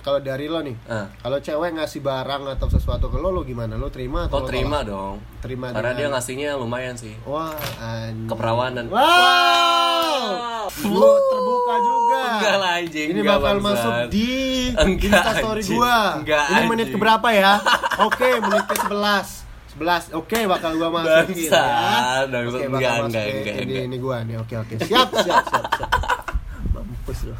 [0.00, 1.06] kalau dari lo nih, Uh.
[1.16, 3.74] kalau cewek ngasih barang atau sesuatu ke lo, lo gimana?
[3.76, 4.90] Lo terima atau Kok lo terima tolak?
[4.90, 8.26] dong Terima Karena dia dengan- ngasihnya lumayan sih Wah, anjing.
[8.26, 10.50] Keperawanan Wow.
[10.82, 12.20] Lu terbuka juga.
[12.32, 13.08] Enggak lah, anjing.
[13.08, 13.68] Ini Enggak, bakal bangsat.
[13.68, 14.28] masuk di
[14.72, 15.96] Enggak, Instastory gua.
[16.16, 16.94] Enggak, Ini menit anjing.
[16.94, 17.52] keberapa ya?
[18.06, 19.44] Oke, menit ke 11.
[19.74, 20.12] 11.
[20.14, 22.24] Oke, bakal gua masukin Bangsat, ya.
[22.26, 22.26] bangsat.
[22.50, 23.04] Oke, bakal Enggak, masukin.
[23.04, 23.84] enggak, enggak, ini, enggak.
[23.84, 24.36] ini gua nih.
[24.38, 24.74] Oke, oke.
[24.78, 25.90] Siap, siap, siap, siap.
[26.70, 27.34] Mampus lu.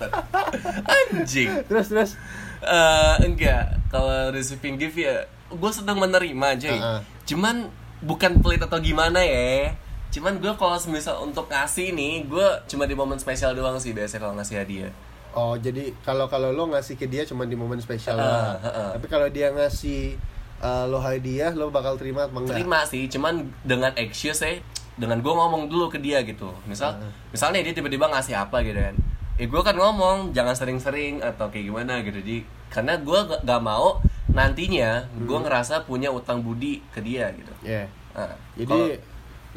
[0.88, 2.10] Anjing Terus, terus.
[2.58, 7.00] Eh, Enggak Kalau receiving gift ya Gue sedang menerima cuy Uh-uh.
[7.24, 7.68] Cuman
[8.00, 9.76] bukan pelit atau gimana ya
[10.10, 14.26] Cuman gue kalau misal untuk ngasih nih Gue cuma di momen spesial doang sih biasanya
[14.26, 14.92] kalau ngasih hadiah
[15.30, 18.58] Oh, jadi kalau kalau lo ngasih ke dia cuma di momen spesial Heeh, doang.
[18.66, 18.88] heeh.
[18.98, 20.18] Tapi kalau dia ngasih
[20.58, 22.58] eh, lo hadiah, lo bakal terima apa enggak?
[22.58, 24.58] terima sih cuman dengan excuse ya
[24.98, 26.98] dengan gue ngomong dulu ke dia gitu misal
[27.30, 28.92] misalnya dia tiba-tiba ngasih apa gitu kan
[29.40, 33.62] eh gue kan ngomong jangan sering-sering atau kayak gimana gitu jadi karena gue gak, gak
[33.64, 37.88] mau nantinya gue ngerasa punya utang budi ke dia gitu Ya.
[38.12, 38.98] Nah, Jadi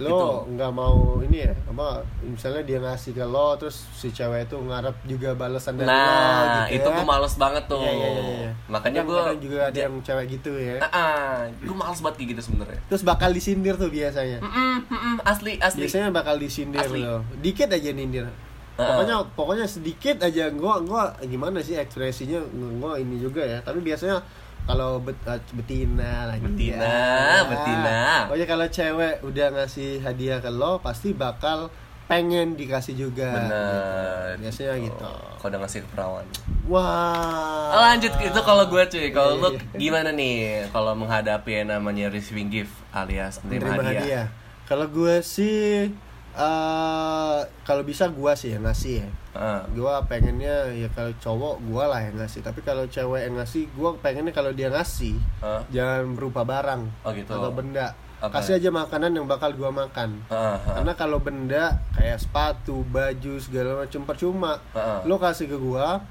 [0.01, 0.57] lo gitu.
[0.57, 1.53] nggak mau ini ya?
[1.69, 5.93] Apa misalnya dia ngasih ke lo terus si cewek itu ngarep juga balasan dari lo
[5.93, 6.95] nah gitu itu ya.
[6.97, 7.81] gue males banget tuh.
[7.81, 8.51] Iya, iya, iya, iya.
[8.65, 10.81] makanya gue juga ada yang cewek gitu ya.
[10.89, 12.79] Ah, gue males banget kayak gitu sebenarnya.
[12.89, 14.41] Terus bakal disindir tuh biasanya?
[14.41, 15.85] Mm-mm, mm-mm, asli asli.
[15.85, 17.05] Biasanya bakal disindir Asli.
[17.05, 18.25] lo dikit aja nindir
[18.73, 20.49] pokoknya pokoknya sedikit aja.
[20.49, 22.41] Gua gua gimana sih ekspresinya?
[22.81, 23.61] Gua ini juga ya.
[23.61, 24.21] Tapi biasanya
[24.63, 27.43] kalau bet, eh, betina lagi Betina, ya.
[27.47, 28.01] betina.
[28.31, 31.67] pokoknya kalau cewek udah ngasih hadiah ke lo pasti bakal
[32.07, 34.35] pengen dikasih juga bener.
[34.35, 34.41] Gitu.
[34.43, 35.11] biasanya gitu.
[35.39, 36.25] kalau udah ngasih keperawan.
[36.67, 37.75] Wah.
[37.75, 39.07] Oh, lanjut itu kalau gue cuy.
[39.15, 39.79] Kalau lu iya.
[39.79, 44.27] gimana nih kalau menghadapi yang namanya receiving gift alias menerima hadiah, hadiah.
[44.67, 45.91] Kalau gue sih
[46.33, 49.59] eh kalau bisa gua sih yang ngasih ya Heeh.
[49.73, 53.93] gua pengennya ya kalau cowok gua lah yang ngasih tapi kalau cewek yang ngasih gua
[53.95, 55.61] pengennya kalau dia ngasih Heeh.
[55.71, 57.29] jangan berupa barang Oh, gitu.
[57.29, 58.39] atau benda Apa?
[58.39, 60.57] kasih aja makanan yang bakal gua makan heeh.
[60.69, 64.99] karena kalau benda kayak sepatu baju segala macam percuma Heeh.
[65.03, 66.05] lo kasih ke gua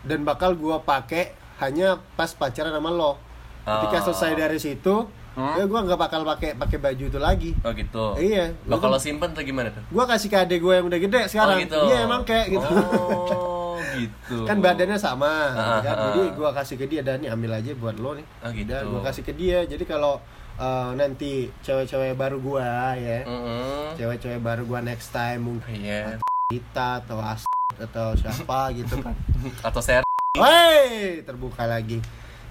[0.00, 3.18] dan bakal gua pakai hanya pas pacaran sama lo
[3.60, 4.04] ketika Oh.
[4.08, 5.04] selesai dari situ
[5.40, 5.56] Hmm?
[5.56, 8.52] ya gua nggak bakal pakai pakai baju itu lagi oh gitu Iya.
[8.64, 11.56] lo kalau simpen tuh gimana tuh gua kasih ke adek gue yang udah gede sekarang
[11.56, 11.80] oh, gitu.
[11.86, 15.90] iya emang kayak gitu oh gitu kan badannya sama Ah, kan?
[15.90, 16.32] ah, jadi ah.
[16.34, 18.68] gua kasih ke dia dan nih ambil aja buat lo nih Oh, gitu.
[18.68, 20.20] Dan gua kasih ke dia jadi kalau
[20.54, 23.96] eh, nanti cewek-cewek baru gua ya Mm-mm.
[23.96, 29.16] cewek-cewek baru gua next time mungkin iya kita atau as atau siapa gitu kan
[29.68, 30.04] atau share
[30.36, 31.98] Woi terbuka lagi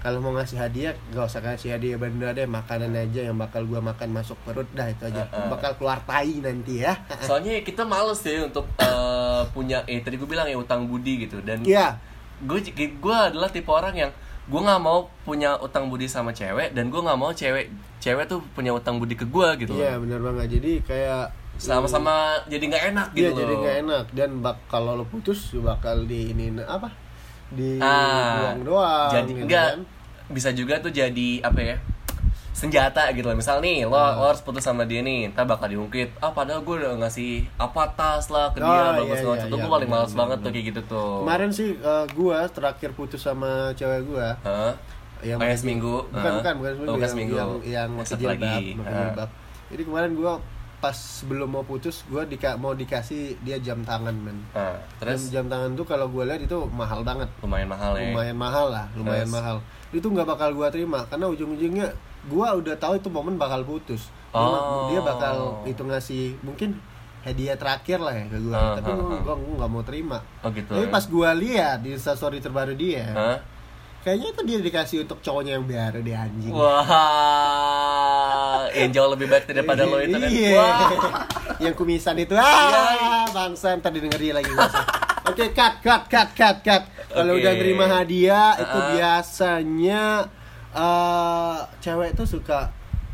[0.00, 3.84] kalau mau ngasih hadiah gak usah kasih hadiah benda deh makanan aja yang bakal gua
[3.84, 5.28] makan masuk perut dah itu aja.
[5.28, 5.48] Ah, ah.
[5.52, 6.96] bakal keluar tai nanti ya.
[7.28, 11.44] Soalnya kita males ya untuk eh, punya eh tadi gue bilang ya utang budi gitu
[11.44, 12.00] dan iya.
[12.40, 14.10] gue gue adalah tipe orang yang
[14.50, 17.68] gue nggak mau punya utang budi sama cewek dan gue nggak mau cewek
[18.00, 20.08] cewek tuh punya utang budi ke gue gitu iya loh.
[20.08, 20.58] benar banget.
[20.58, 23.38] Jadi kayak sama-sama jadi nggak enak gitu Iya loh.
[23.44, 24.04] jadi nggak enak.
[24.16, 26.88] Dan bak kalau lo putus bakal di ini apa
[27.50, 29.80] di Ah, buang doang jadi gitu enggak kan.
[30.28, 31.76] bisa juga tuh jadi apa ya
[32.52, 34.12] senjata gitu loh misal nih lo, Ah.
[34.12, 37.88] lo harus putus sama dia nih ntar bakal diungkit ah padahal gue udah ngasih apa
[37.90, 40.38] tas lah ke dia Oh, bagus iya, banget iya, tuh iya, gue paling males banget
[40.38, 44.74] tuh kayak gitu tuh kemarin sih eh, gua terakhir putus sama cewek gua Hah?
[45.20, 46.36] yang Oh, yang seminggu bukan Hah?
[46.38, 47.34] bukan bukan seminggu, Oh, bukan yang, seminggu.
[47.34, 49.28] yang yang Oh, pakai satu jilbab jilbab.
[49.68, 50.32] jadi kemarin gua
[50.80, 55.44] pas sebelum mau putus gue dika mau dikasih dia jam tangan men Nah, terus jam,
[55.44, 58.08] jam tangan tuh kalau gue lihat itu mahal banget lumayan mahal ya.
[58.08, 59.36] lumayan mahal lah lumayan Terus?
[59.36, 59.56] mahal
[59.90, 61.86] itu nggak bakal gue terima karena ujung-ujungnya
[62.22, 64.86] gue udah tahu itu momen bakal putus Dia- Oh.
[64.88, 66.78] dia bakal itu ngasih mungkin
[67.20, 69.20] hadiah terakhir lah ya ke gue Ah, tapi ah, ah.
[69.20, 70.70] gue nggak mau terima Oh gitu.
[70.70, 70.88] tapi ya?
[70.88, 73.36] pas gue lihat di instastory terbaru dia Hah?
[74.00, 76.84] Kayaknya itu dia dikasih untuk cowoknya yang baru deh anjing Wah,
[78.72, 80.26] yang jauh lebih baik daripada lo itu kan.
[80.26, 80.56] Iya.
[80.56, 80.90] Wah.
[81.60, 82.44] yang kumisan itu Iya.
[82.44, 84.48] ah bangsa ntar didengar dia lagi.
[85.28, 86.82] Oke, cut, cut, cut, cut, cut.
[87.06, 88.90] Kalau udah nerima hadiah itu Uh-uh.
[88.96, 90.02] biasanya
[90.70, 92.70] eh cewek tuh suka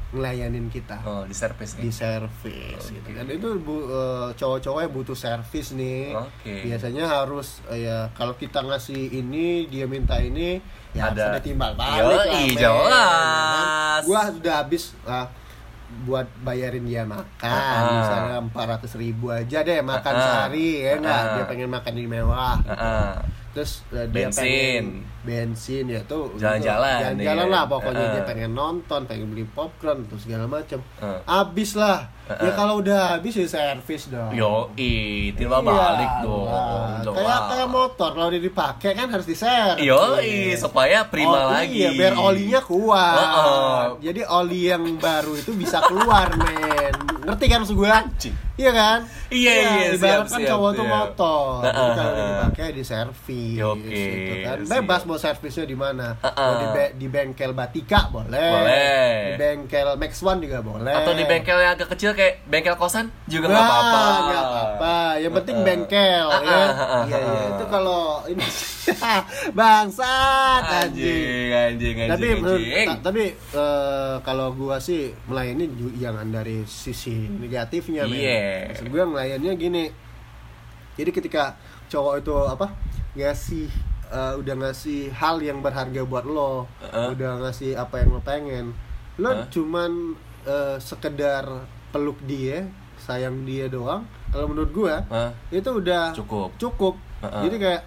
[0.09, 1.93] ngelayanin kita Oh, di servis di nih.
[1.93, 2.95] servis Oke.
[2.95, 6.63] gitu kan itu bu- eh, cowok-cowok yang butuh servis nih Oke.
[6.63, 11.33] biasanya harus eh, ya kalau kita ngasih ini dia minta ini ya harus Ada.
[11.33, 13.99] ada timbal balik Yoi, jelas.
[13.99, 15.27] Ya gua sudah habis ah,
[16.03, 17.83] buat bayarin dia makan Ah.
[17.97, 20.23] misalnya empat ratus ribu aja deh makan Ah.
[20.23, 21.33] sehari ya enggak Ah.
[21.33, 23.11] dia pengen makan di mewah Heeh.
[23.57, 24.37] Terus eh, dia Bensin.
[24.37, 24.85] pengen
[25.25, 27.55] bensin ya tuh Jalan-jalan, jalan-jalan iya.
[27.57, 28.29] lah pokoknya dia Heeh.
[28.29, 31.21] pengen nonton pengen beli popcorn terus segala macam Heeh.
[31.25, 32.53] habis lah ya Heeh.
[32.53, 34.93] kalau udah habis ya servis dong Yo, i,
[35.33, 36.47] timbal Iya balik dong.
[37.01, 37.17] Jelas.
[37.17, 41.81] kayak kayak motor kalau udah dipakai kan harus diservis Yo, i, supaya prima Oh, lagi.
[41.81, 43.17] Iya, biar olinya kuat.
[43.17, 43.81] Heeh.
[44.03, 46.95] Jadi oli yang baru itu bisa keluar, men.
[47.23, 47.89] Ngerti kan maksud gue?
[48.57, 48.99] Iya kan?
[49.29, 50.95] Iya, iya, Ibarat siap, kan siap, cowok tuh siap.
[50.97, 51.45] motor.
[51.59, 54.57] Jadi Heeh, kalau dipakai di servis Oke, gitu kan.
[54.59, 54.71] siap.
[54.73, 56.09] Bebas mau servisnya di mana.
[56.17, 56.41] Heeh.
[56.41, 58.33] Mau di, be- di bengkel Batika boleh.
[58.33, 59.13] Boleh.
[59.13, 60.89] Di bengkel Max One juga boleh.
[60.91, 64.01] Atau di bengkel yang agak kecil kayak bengkel kosan juga nggak Wah, apa-apa.
[64.25, 64.97] nggak apa-apa.
[65.19, 65.67] Yang penting Heeh.
[65.69, 66.57] bengkel Ah, ya.
[66.57, 67.41] ah, ah, ah, Iya, iya.
[67.53, 68.47] Itu kalau ini
[69.59, 71.51] bangsat Anjing, anjing.
[71.53, 72.87] anjing, anjing, tapi anjing.
[72.89, 78.07] ta- tapi eh, kalau gua sih melayani jangan dari sisi negatifnya.
[78.07, 78.46] Iya.
[78.69, 79.85] Maksud gua ngelayannya gini
[80.95, 81.55] jadi ketika
[81.87, 82.67] cowok itu apa
[83.15, 83.69] ngasih
[84.09, 87.13] eh, udah ngasih hal yang berharga buat lo Heeh.
[87.13, 88.67] udah ngasih apa yang lo pengen
[89.17, 89.47] lo Heeh.
[89.49, 89.91] cuman
[90.43, 91.45] eh, sekedar
[91.89, 92.65] peluk dia
[92.99, 95.31] sayang dia doang kalau menurut gua Hah?
[95.49, 96.51] itu udah Cukup.
[96.57, 97.43] cukup Heeh.
[97.45, 97.83] jadi kayak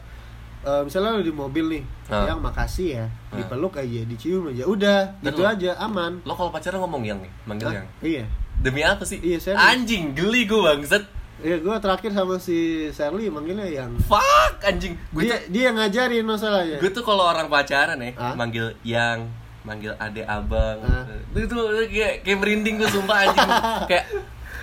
[0.62, 2.26] eh, misalnya lo di mobil nih Heeh.
[2.26, 6.50] yang makasih ya dipeluk aja dicium aja udah Dan gitu lo- aja aman Lo kalau
[6.50, 7.76] pacaran ngomong yang nih, manggil Hah?
[7.76, 7.88] yang.
[8.02, 8.26] iya
[8.60, 9.17] Demi apa sih?
[9.17, 9.60] Iya, serius.
[9.62, 11.04] Anjing, geli gue bangset.
[11.39, 12.58] Iya, gue terakhir sama si
[12.89, 15.00] Sherly manggilnya yang Fuck, anjing.
[15.10, 16.78] Gue dia, tuh, dia yang ngajarin masalahnya.
[16.78, 18.36] gue tuh kalau orang pacaran ya, Hah?
[18.36, 19.32] manggil yang,
[19.63, 20.84] manggil adek abang.
[20.84, 21.08] Hah?
[21.32, 23.50] Itu tuh kayak kayak merinding gue sumpah anjing.
[23.89, 24.06] kayak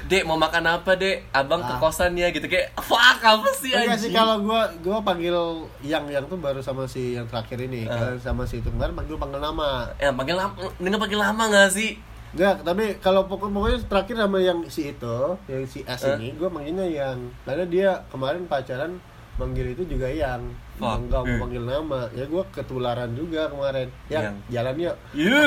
[0.06, 1.35] Dek mau makan apa dek?
[1.35, 1.82] Abang ke Ah.
[1.82, 4.06] kosannya gitu kayak fuck apa sih Enggak anjing?
[4.06, 5.35] sih kalau gua gua panggil
[5.82, 7.90] yang yang tuh baru sama si yang terakhir ini.
[7.90, 8.14] Ah.
[8.14, 9.90] Kalau sama si itu kemarin panggil panggil nama.
[9.98, 11.98] Ya panggil lama, ini panggil lama gak sih?
[12.37, 16.14] Enggak, tapi kalau pokok- pokoknya terakhir sama yang si itu, yang si S Eh?
[16.14, 19.01] ini, gua manggilnya yang karena dia kemarin pacaran
[19.35, 20.44] manggil itu juga yang
[20.75, 21.01] Fuck.
[21.03, 21.40] enggak mau Eh.
[21.40, 22.01] panggil nama.
[22.12, 23.88] Ya gua ketularan juga kemarin.
[24.07, 24.37] Yang, Yang.
[24.51, 24.96] jalan yuk.
[25.14, 25.40] Iya,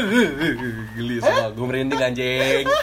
[0.96, 2.66] geli sumpah, gue merinding anjing.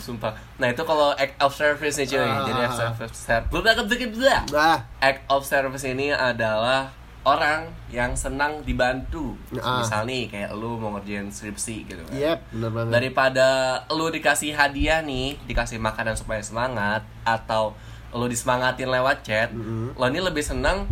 [0.00, 0.36] Sumpah.
[0.54, 2.20] Nah itu kalau act of service nih cuy.
[2.20, 2.44] Ah.
[2.44, 3.20] Jadi act of service.
[3.48, 4.44] Gue bakal bikin blah.
[4.46, 6.92] Nah, Act of service ini adalah
[7.24, 9.32] orang yang senang dibantu.
[9.54, 9.80] Ah.
[9.80, 12.12] Misal nih kayak lu mau ngerjain skripsi gitu kan.
[12.12, 12.92] yep, bener banget.
[12.92, 13.48] Daripada
[13.88, 17.72] lu dikasih hadiah nih, dikasih makanan supaya semangat atau
[18.10, 19.92] lu disemangatin lewat chat, Mm-mm.
[19.92, 20.86] lo ini lebih senang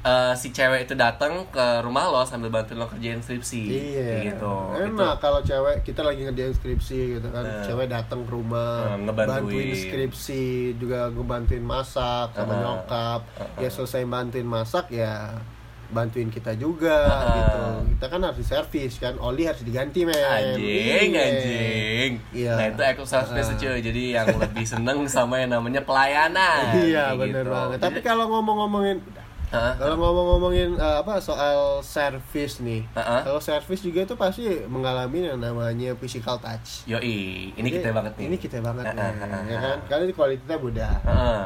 [0.00, 4.34] eh, si cewek itu datang ke rumah lo sambil bantuin lo kerjain skripsi Iya.
[4.34, 4.54] gitu.
[4.80, 5.20] Enak Itu.
[5.20, 7.42] kalau cewek kita lagi ngerjain skripsi gitu kan.
[7.44, 7.62] Eh.
[7.64, 9.46] Cewek datang ke rumah, Eh, ngebantuin.
[9.46, 12.58] bantuin skripsi, juga ngebantuin masak sama Eh.
[12.60, 13.20] nyokap.
[13.36, 15.38] Eh, Ya selesai bantuin masak ya
[15.92, 17.30] bantuin kita juga Eh.
[17.36, 17.62] gitu.
[17.92, 19.14] Kita kan harus servis kan.
[19.16, 20.16] Oli harus diganti men.
[20.16, 21.22] Anjing, Iya.
[21.22, 22.10] anjing.
[22.32, 22.52] Iya.
[22.56, 23.56] Nah itu eco service Ah.
[23.56, 23.78] cuy.
[23.78, 26.72] Jadi yang lebih seneng sama yang namanya pelayanan.
[26.88, 27.52] Iya bener gitu.
[27.52, 27.78] banget.
[27.78, 28.98] Tapi kalau ngomong-ngomongin
[29.48, 29.76] Hah?
[29.76, 32.88] kalau ngomong-ngomongin eh, apa soal servis nih.
[32.90, 33.20] Heeh.
[33.22, 36.88] Kalau servis juga itu pasti mengalami yang namanya physical touch.
[36.88, 38.24] Yoi, ini Jadi, kita banget nih.
[38.26, 39.78] Ini kita banget Ah, nih, ah, ya kan?
[39.86, 40.88] Karena ini kualitasnya beda.
[41.04, 41.42] Heeh.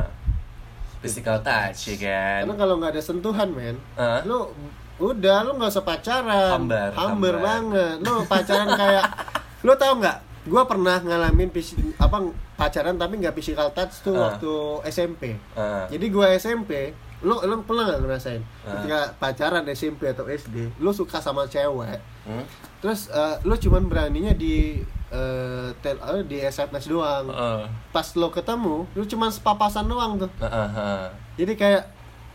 [1.01, 2.41] Physical touch ya kan.
[2.45, 4.21] Karena kalau nggak ada sentuhan, men, Hah?
[4.23, 4.49] lu
[4.97, 6.51] udah lu nggak usah pacaran.
[6.57, 7.37] Hambar, hambar hambar.
[7.39, 7.97] banget.
[8.01, 9.05] Lu pacaran kayak
[9.67, 10.19] lu tau nggak?
[10.47, 11.51] Gua pernah ngalamin
[11.99, 12.17] apa
[12.55, 14.33] pacaran tapi nggak physical touch tuh Ah.
[14.33, 14.53] waktu
[14.89, 15.35] SMP.
[15.35, 15.85] Heeh.
[15.91, 18.43] Jadi gua SMP, lu lu pernah nggak ngerasain?
[18.63, 18.79] Ah.
[18.79, 22.43] Ketika pacaran SMP atau SD, lu suka sama cewek, Hmm?
[22.79, 24.81] terus eh, lu cuman beraninya di
[25.13, 27.31] eh, tel, di SMS doang.
[27.31, 27.63] Heeh.
[27.95, 30.31] Pas lo ketemu, lu cuman sepapasan doang tuh.
[30.43, 31.07] Heeh.
[31.39, 31.83] Jadi kayak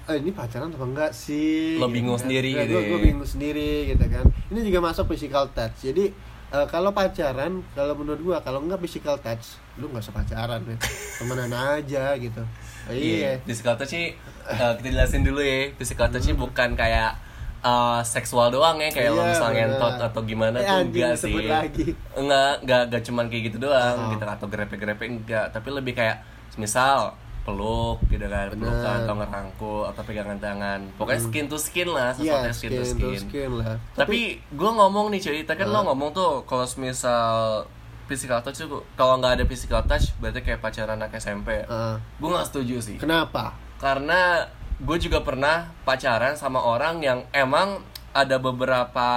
[0.07, 1.77] eh, ini pacaran apa enggak sih?
[1.77, 3.03] Lo bingung sendiri ya, gitu gue, ya.
[3.03, 4.25] bingung sendiri gitu kan.
[4.51, 5.84] Ini juga masuk physical touch.
[5.84, 6.12] Jadi
[6.51, 10.75] eh, kalau pacaran kalau menurut gua kalau nggak physical touch lu nggak usah pacaran men
[11.15, 11.47] temenan
[11.79, 12.43] aja gitu
[12.91, 14.12] iya Physical touch sih
[14.51, 15.71] eh, kita jelasin dulu ya.
[15.79, 17.15] Physical touch sih bukan kayak
[17.62, 21.34] eh, seksual doang ya kayak lo Iya, misalnya ngentot atau gimana Eh, tuh enggak sih.
[21.43, 21.86] lagi.
[22.12, 24.10] Enggak, enggak enggak cuman kayak gitu doang Oh.
[24.12, 30.02] gitu atau grepe-grepe enggak, tapi lebih kayak misal peluk gitu kan, pelukan atau ngerangkul atau
[30.02, 30.80] pegangan tangan.
[30.93, 32.21] Pokoknya skin to skin lah, Hmm.
[32.21, 33.02] iya sesuatu yang skin, to skin skin.
[33.08, 37.65] to skin lah Tapi gue ngomong nih cuy, tadi kan lo ngomong tuh kalau misal
[38.06, 41.63] physical touch tuh kalau nggak ada physical touch berarti kayak pacaran anak SMP.
[41.63, 41.95] Heeh.
[42.15, 42.97] Gue nggak setuju sih.
[42.97, 44.45] kenapa Karena
[44.82, 49.08] gue juga pernah pacaran sama orang yang emang ada beberapa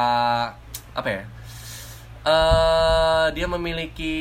[0.93, 1.23] apa ya?
[2.23, 4.15] eh dia memiliki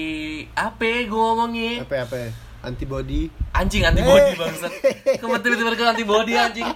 [0.54, 0.84] apa?
[1.04, 2.20] Gue ngomongnya apa apa
[2.62, 4.36] antibody anjing antibody Eh.
[4.36, 4.72] bangsat.
[5.20, 6.68] Kemarin tiba-tiba ke antibody anjing.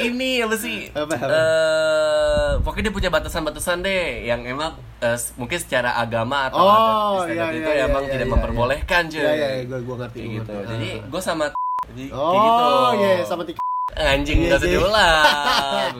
[0.00, 0.88] Ini apa sih?
[0.88, 1.28] Apa, apa?
[1.28, 6.72] Eh, pokoknya dia punya batasan-batasan deh yang emang s- mungkin secara agama atau Oh,
[7.20, 9.18] adat istiadat iya, itu iya, emang iya, tidak iya, memperbolehkan cuy.
[9.18, 10.50] Iya, iya, iya, gua- gua ngerti, gua gitu.
[10.52, 10.70] ngerti.
[10.72, 11.04] Jadi Ah.
[11.04, 11.44] gue sama
[11.90, 12.64] jadi oh kayak gitu.
[12.96, 13.56] iya sama tik
[13.92, 14.74] Anjing Iya, gak usah iya.
[14.74, 15.94] diulang.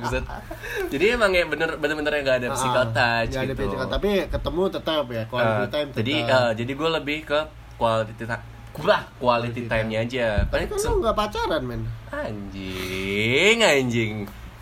[0.89, 3.61] Jadi emang ya bener bener-bener yang gak ada physical Ah, touch nggak ada gitu.
[3.61, 5.99] physical, tapi ketemu tetap ya quality Eh, time tetap.
[6.01, 7.41] jadi eh, jadi gue lebih ke
[7.77, 8.45] quality time.
[8.81, 10.27] Bah, quality time-nya aja.
[10.43, 14.15] tapi Paling kan lu nggak pacaran men Anjing, anjing.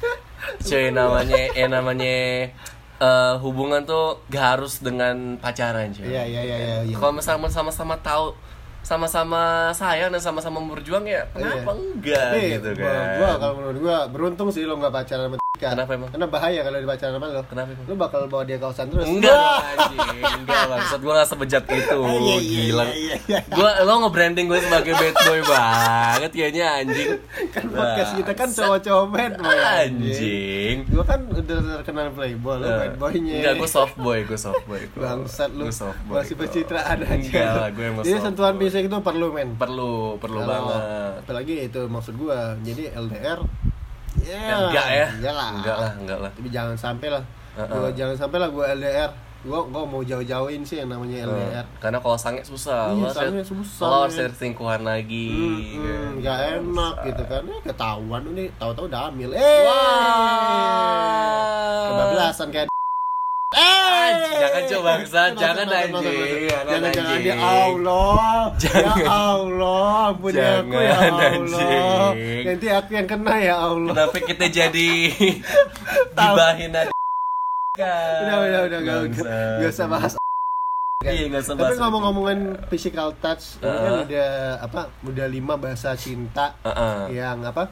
[0.67, 2.15] Cuy namanya eh namanya
[2.99, 6.09] eh, hubungan tuh gak harus dengan pacaran cuy.
[6.09, 6.95] iya iya iya iya iya.
[6.95, 8.33] Kalau misalnya sama-sama tahu
[8.89, 9.43] sama-sama
[9.77, 11.85] sayang dan sama-sama berjuang ya kenapa Iya.
[11.93, 13.05] enggak Tapi gitu gua, kan.
[13.21, 15.75] gua kalau menurut gua beruntung sih lo nggak pacaran sama Tika.
[15.75, 16.09] Kenapa emang?
[16.15, 17.43] Karena bahaya kalau dipacaran sama lo.
[17.51, 17.87] Kenapa emang?
[17.91, 19.11] Lo bakal bawa dia kausan terus.
[19.11, 19.59] Enggak
[20.39, 22.85] enggak maksud gue gak sebejat itu, Iya, iya, gila.
[22.95, 23.39] iya.
[23.51, 27.11] Gua lo nge-branding gue sebagai bad boy banget kayaknya anjing.
[27.51, 29.59] Kan podcast kita kan cowok-cowok bad boy.
[29.59, 30.77] Anjing.
[30.95, 33.35] Gua kan udah terkenal playboy, lo bad boynya.
[33.43, 34.81] Enggak, gue soft boy, gue soft boy.
[34.95, 35.67] Bangsat lu.
[36.07, 37.19] Boy Masih pencitraan aja.
[37.19, 39.59] Enggak lah, gue emang Jadi sentuhan fisik itu perlu men.
[39.59, 40.83] Perlu, perlu banget.
[41.27, 42.55] Apalagi itu maksud gua.
[42.63, 43.43] Jadi LDR
[44.29, 45.07] ya enggak ya?
[45.17, 45.49] Enggak lah.
[45.57, 46.31] Enggak lah, enggak lah.
[46.37, 47.25] Tapi jangan sampai lah.
[47.57, 47.73] Heeh.
[47.73, 49.11] Gua jangan sampai lah gua LDR.
[49.39, 51.67] Gua gua mau jauh-jauhin sih yang namanya LDR.
[51.79, 55.31] Karena kalau sange susah, Iya, sange susah, lo harus selingkuhan lagi.
[55.79, 60.99] Hmm, nggak enak gitu kan eh, ketahuan ini tahu-tahu udah hamil eh Wah.
[61.89, 62.69] kebablasan kayak
[64.39, 67.19] Jangan coba bangsat, jangan anjing, jangan jangan.
[67.21, 68.97] Ya Allah Jangan.
[68.97, 69.93] ya Allah.
[70.13, 71.29] Ampun ya aku ya Allah.
[71.33, 72.43] anjing.
[72.45, 73.93] nanti aku yang kena ya Allah.
[73.93, 74.91] Kenapa kita jadi
[76.19, 76.93] gibahin aja?
[78.19, 78.99] udah udah udah gak,
[79.63, 80.13] gak usah bahas.
[80.99, 86.59] Iya, nggak usah tapi ngomong-ngomongin physical touch ini kan udah apa udah lima bahasa cinta
[86.67, 87.23] Heeh.
[87.23, 87.71] yang apa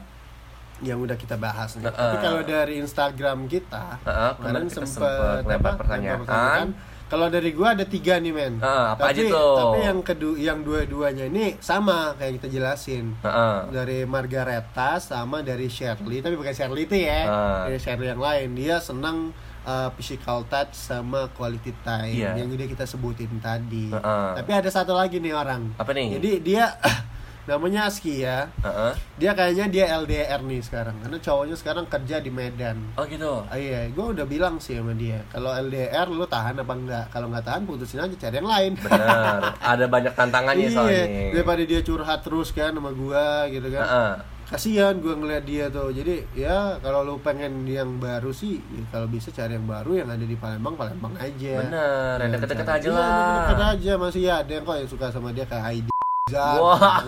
[0.81, 1.85] yang udah kita bahas nih.
[1.89, 1.95] Heeh.
[1.95, 6.19] Tapi kalau dari Instagram kita, Heeh, kemarin kita sempet sempet apa, pertanyaan.
[6.21, 6.67] lempar
[7.07, 8.59] Kalau dari gua ada tiga nih men.
[8.59, 9.55] Heeh, apa tapi, aja tuh?
[9.55, 13.15] Tapi yang kedua, yang dua-duanya ini sama kayak kita jelasin.
[13.23, 13.57] Heeh.
[13.71, 17.23] Dari Margareta sama dari Shirley, tapi bukan Shirley itu ya.
[17.23, 17.59] Heeh.
[17.71, 18.49] Dari Shirley yang lain.
[18.59, 19.31] Dia senang
[19.63, 22.43] uh, physical touch sama quality time Iya.
[22.43, 23.87] yang udah kita sebutin tadi.
[23.87, 24.27] Heeh.
[24.43, 25.79] Tapi ada satu lagi nih orang.
[25.79, 26.19] Apa nih?
[26.19, 26.75] Jadi dia
[27.47, 28.91] namanya Aski ya Heeh.
[29.15, 33.41] dia kayaknya dia LDR nih sekarang karena cowoknya sekarang kerja di Medan Oh gitu.
[33.45, 37.27] Ah, iya gue udah bilang sih sama dia kalau LDR lu tahan apa enggak kalau
[37.27, 39.39] nggak tahan putusin aja cari yang lain Bener.
[39.71, 41.03] Ada banyak tantangannya soalnya.
[41.03, 44.13] iya daripada dia curhat terus kan sama gua gitu kan Heeh.
[44.47, 49.07] kasihan gua ngeliat dia tuh jadi ya kalau lu pengen yang baru sih ya kalau
[49.07, 52.77] bisa cari yang baru yang ada di Palembang Palembang aja Bener, yang Ya, deket-deket cari-
[52.77, 53.07] aja iya, lah.
[53.07, 55.91] deket-deket aja masih ya ada yang kok yang suka sama dia kayak Heidi.
[56.29, 56.99] Wah.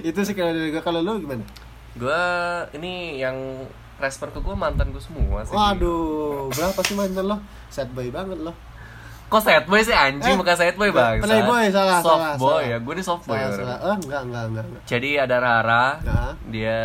[0.00, 1.44] itu sih kalau dari gua kalau lu gimana
[1.94, 2.22] Gua
[2.72, 3.36] ini yang
[3.94, 5.54] respon ke gue mantan gue semua sih.
[5.54, 7.38] Waduh, berapa sih mantan lo?
[7.70, 8.50] Sad boy banget lo.
[9.24, 11.22] Kok sad boy sih anjing Eh, bukan sad boy bang.
[11.22, 12.62] Playboy, salah, Soft salah, boy salah.
[12.66, 13.38] ya, gue ini soft boy.
[13.38, 13.78] Salah, salah.
[13.80, 14.82] Eh, enggak, enggak, enggak, enggak.
[14.84, 16.32] Jadi ada Rara, Nah.
[16.44, 16.78] dia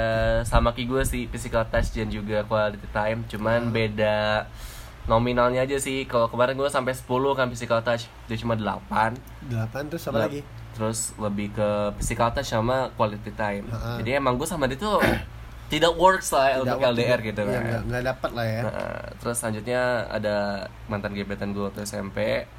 [0.45, 4.45] sama ki gue sih physical touch dan juga quality time, cuman beda
[5.06, 6.04] nominalnya aja sih.
[6.04, 9.16] Kalau kemarin gue sampai 10 kan physical touch, dia cuma 8.
[9.46, 10.42] Delapan terus apa lagi?
[10.72, 13.66] Terus lebih ke physical touch sama quality time.
[13.66, 13.98] Heeh.
[14.00, 15.00] Jadi emang gue sama dia tuh
[15.72, 17.82] tidak works lah untuk Tidak- LDR gitu Iya, kan.
[17.86, 18.62] enggak dapat lah ya.
[18.66, 18.74] Nah,
[19.16, 20.36] terus selanjutnya ada
[20.86, 22.50] mantan gebetan gue waktu SMP.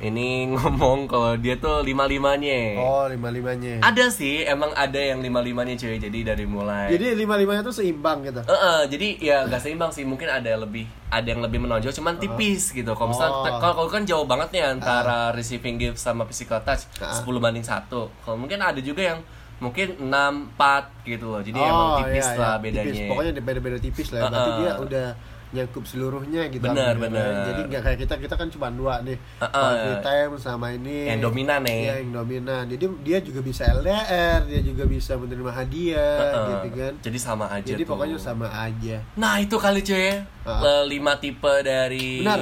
[0.00, 2.80] Ini ngomong kalau dia tuh lima limanya.
[2.80, 3.84] Oh, lima-limanya.
[3.84, 6.00] Ada sih, emang ada yang lima limanya cuy.
[6.00, 6.88] Jadi dari mulai.
[6.88, 8.40] Jadi lima-limanya tuh seimbang gitu.
[8.48, 10.08] Eh, eh, jadi ya gak seimbang sih.
[10.08, 12.96] Mungkin ada yang lebih, ada yang lebih menonjol, cuman tipis gitu.
[12.96, 13.60] Kalau misalnya, Oh.
[13.60, 16.88] kalau kan jauh banget nih antara receiving gift sama physical touch.
[16.96, 18.08] 10 banding satu.
[18.24, 19.20] Kalau mungkin ada juga yang
[19.60, 21.44] mungkin 6 4 gitu loh.
[21.44, 22.64] Jadi emang tipis iya, lah iya.
[22.64, 22.88] bedanya.
[22.88, 23.08] Tipis.
[23.12, 24.20] Pokoknya beda-beda tipis lah.
[24.26, 24.56] Berarti Heeh.
[24.56, 25.08] dia udah
[25.50, 27.44] nyangkup seluruhnya gitu Benar, benar.
[27.44, 29.50] jadi nggak kayak kita kita kan cuma dua nih Uh-uh.
[29.50, 31.80] quality time sama ini Yang dominan nih.
[31.82, 36.46] Iya, yang dominan jadi dia juga bisa LDR dia juga bisa menerima hadiah Heeh.
[36.46, 37.90] gitu kan Jadi sama aja jadi tuh.
[37.90, 40.16] pokoknya sama aja Nah itu kali cuy ya.
[40.40, 42.40] Le- Lima tipe dari Benar.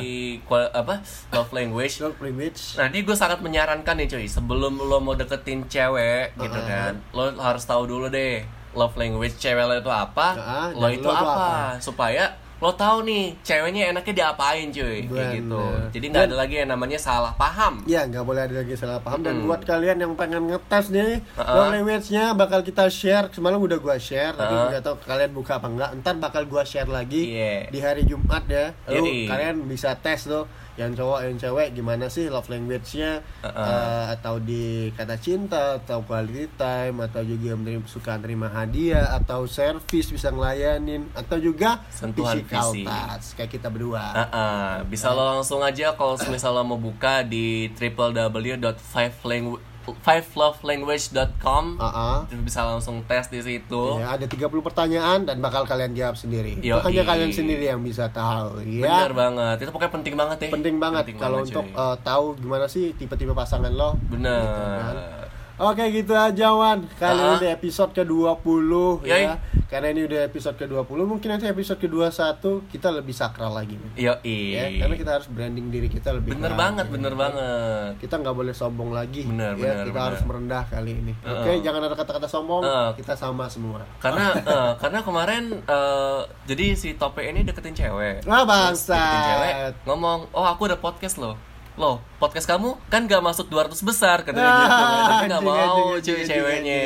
[0.71, 1.01] apa
[1.31, 5.65] love language Love language Nah ini gue sangat menyarankan nih cuy Sebelum lo mau deketin
[5.67, 6.67] cewek gitu Ah.
[6.87, 11.03] kan Lo harus tahu dulu deh Love language cewek lo itu apa Ah, Lo itu
[11.03, 11.33] lo apa.
[11.33, 11.51] apa.
[11.79, 15.35] Supaya lo tahu nih ceweknya enaknya diapain cuy Kayak Bener.
[15.37, 18.75] gitu Jadi nggak Dan- ada lagi yang namanya salah paham Ya nggak boleh ada lagi
[18.75, 19.47] salah paham dan Mm-mm.
[19.47, 21.55] buat kalian yang pengen ngetes nih Uh-uh.
[21.55, 24.69] love language-nya bakal kita share semalam udah gua share tapi Uh-uh.
[24.71, 27.71] nggak tahu kalian buka apa enggak ntar bakal gua share lagi Iya.
[27.71, 29.27] di hari Jumat ya lalu Yoi.
[29.27, 30.43] kalian bisa tes tuh
[30.79, 33.67] yang cowok yang cewek gimana sih love language-nya Uh-uh.
[33.67, 34.65] Eh, atau di
[34.95, 41.11] kata cinta atau quality time atau juga menerima suka terima hadiah atau service bisa ngelayanin
[41.13, 42.87] atau juga Sentuhan physical fisik.
[42.87, 44.71] touch kayak kita berdua Ah, ah.
[44.83, 47.69] bisa lo langsung aja kalau misal lo mau buka di
[49.89, 52.17] www.fivelovelanguage.com Uh-uh.
[52.29, 53.83] Itu bisa langsung tes di situ.
[54.01, 56.59] Ya, ada 30 pertanyaan dan bakal kalian jawab sendiri.
[56.61, 59.09] Itu hanya kalian sendiri yang bisa tahu, ya.
[59.09, 59.57] Bener banget.
[59.65, 60.51] Itu pokoknya penting banget deh.
[60.53, 63.97] Penting banget kalau untuk eh, tahu gimana sih tipe-tipe pasangan lo.
[64.09, 64.43] Bener.
[64.43, 64.97] gitu kan.
[65.59, 66.87] Oke, gitu aja Wan.
[66.95, 67.35] Kali Ah.
[67.35, 69.27] ini di episode ke-20 Yoi.
[69.27, 69.35] ya.
[69.67, 72.41] Karena ini udah episode ke-20, mungkin nanti episode ke-21
[72.71, 73.91] kita lebih sakral lagi nih.
[73.99, 76.93] Yo Ya, karena kita harus branding diri kita lebih Bener banget, ya.
[76.95, 77.91] bener banget.
[77.99, 79.27] Kita nggak boleh sombong lagi.
[79.27, 80.07] Bener, ya, bener, kita bener.
[80.09, 81.13] harus merendah kali ini.
[81.19, 81.43] Uh-uh.
[81.43, 82.63] Oke, jangan ada kata-kata sombong.
[82.63, 82.91] Uh.
[82.95, 83.83] Kita sama semua.
[83.99, 88.23] Karena eh, karena kemarin eh, jadi si Tope ini deketin cewek.
[88.25, 89.53] Ah, Terus deketin cewek
[89.85, 91.35] ngomong, "Oh, aku ada podcast loh."
[91.79, 94.83] Loh, podcast kamu kan gak masuk 200 besar katanya Ah, gitu.
[95.07, 96.83] Tapi gak mau cuy anjing, ceweknya.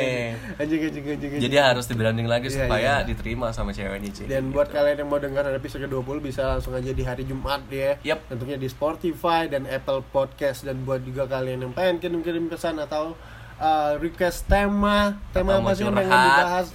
[0.55, 1.31] anjing, Anjing anjing.
[1.41, 2.95] Jadi harus di branding lagi Iya, supaya iya.
[3.01, 4.29] diterima sama ceweknya cuy.
[4.29, 7.97] dan buat kalian yang mau dengar episode ke-20 bisa langsung aja di hari Jumat ya.
[8.05, 8.29] Yap.
[8.29, 13.17] Tentunya di Spotify dan Apple Podcast dan buat juga kalian yang pengen kirim-kirim pesan atau
[13.57, 16.67] uh, request tema, tema apa sih yang pengen dibahas?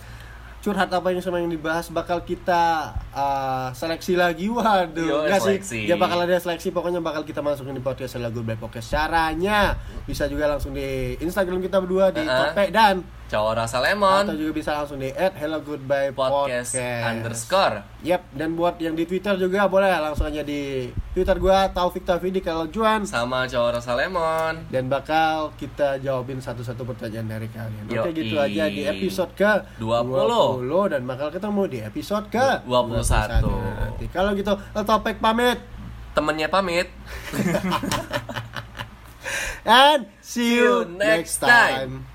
[0.69, 4.53] Curhat apa yang sama yang dibahas bakal kita uh, seleksi lagi.
[4.53, 5.89] Waduh, Yo, enggak sih.
[5.89, 8.93] Ya bakal ada seleksi pokoknya bakal kita masukin di podcast lagu Black Podcast.
[8.93, 12.53] Caranya bisa juga langsung di Instagram kita berdua di Uh-uh.
[12.53, 17.05] Tope dan Cowok rasa lemon atau juga bisa langsung di at hello goodbye podcast, podcast,
[17.13, 17.77] underscore.
[18.01, 22.41] Yap, dan buat yang di Twitter juga boleh langsung aja di Twitter gua Taufik Taufidi
[22.41, 24.65] kalau Juan Sama cowok rasa lemon.
[24.73, 27.85] dan bakal kita jawabin satu-satu pertanyaan dari kalian.
[27.85, 28.17] Oke, Yoi.
[28.17, 30.65] gitu aja di episode ke 20.
[30.65, 33.45] 20 dan bakal ketemu di episode ke 21.
[33.45, 34.09] nanti.
[34.09, 35.61] Kalau gitu, Topik pamit
[36.17, 36.89] Temennya pamit.
[39.69, 42.09] and see you next time.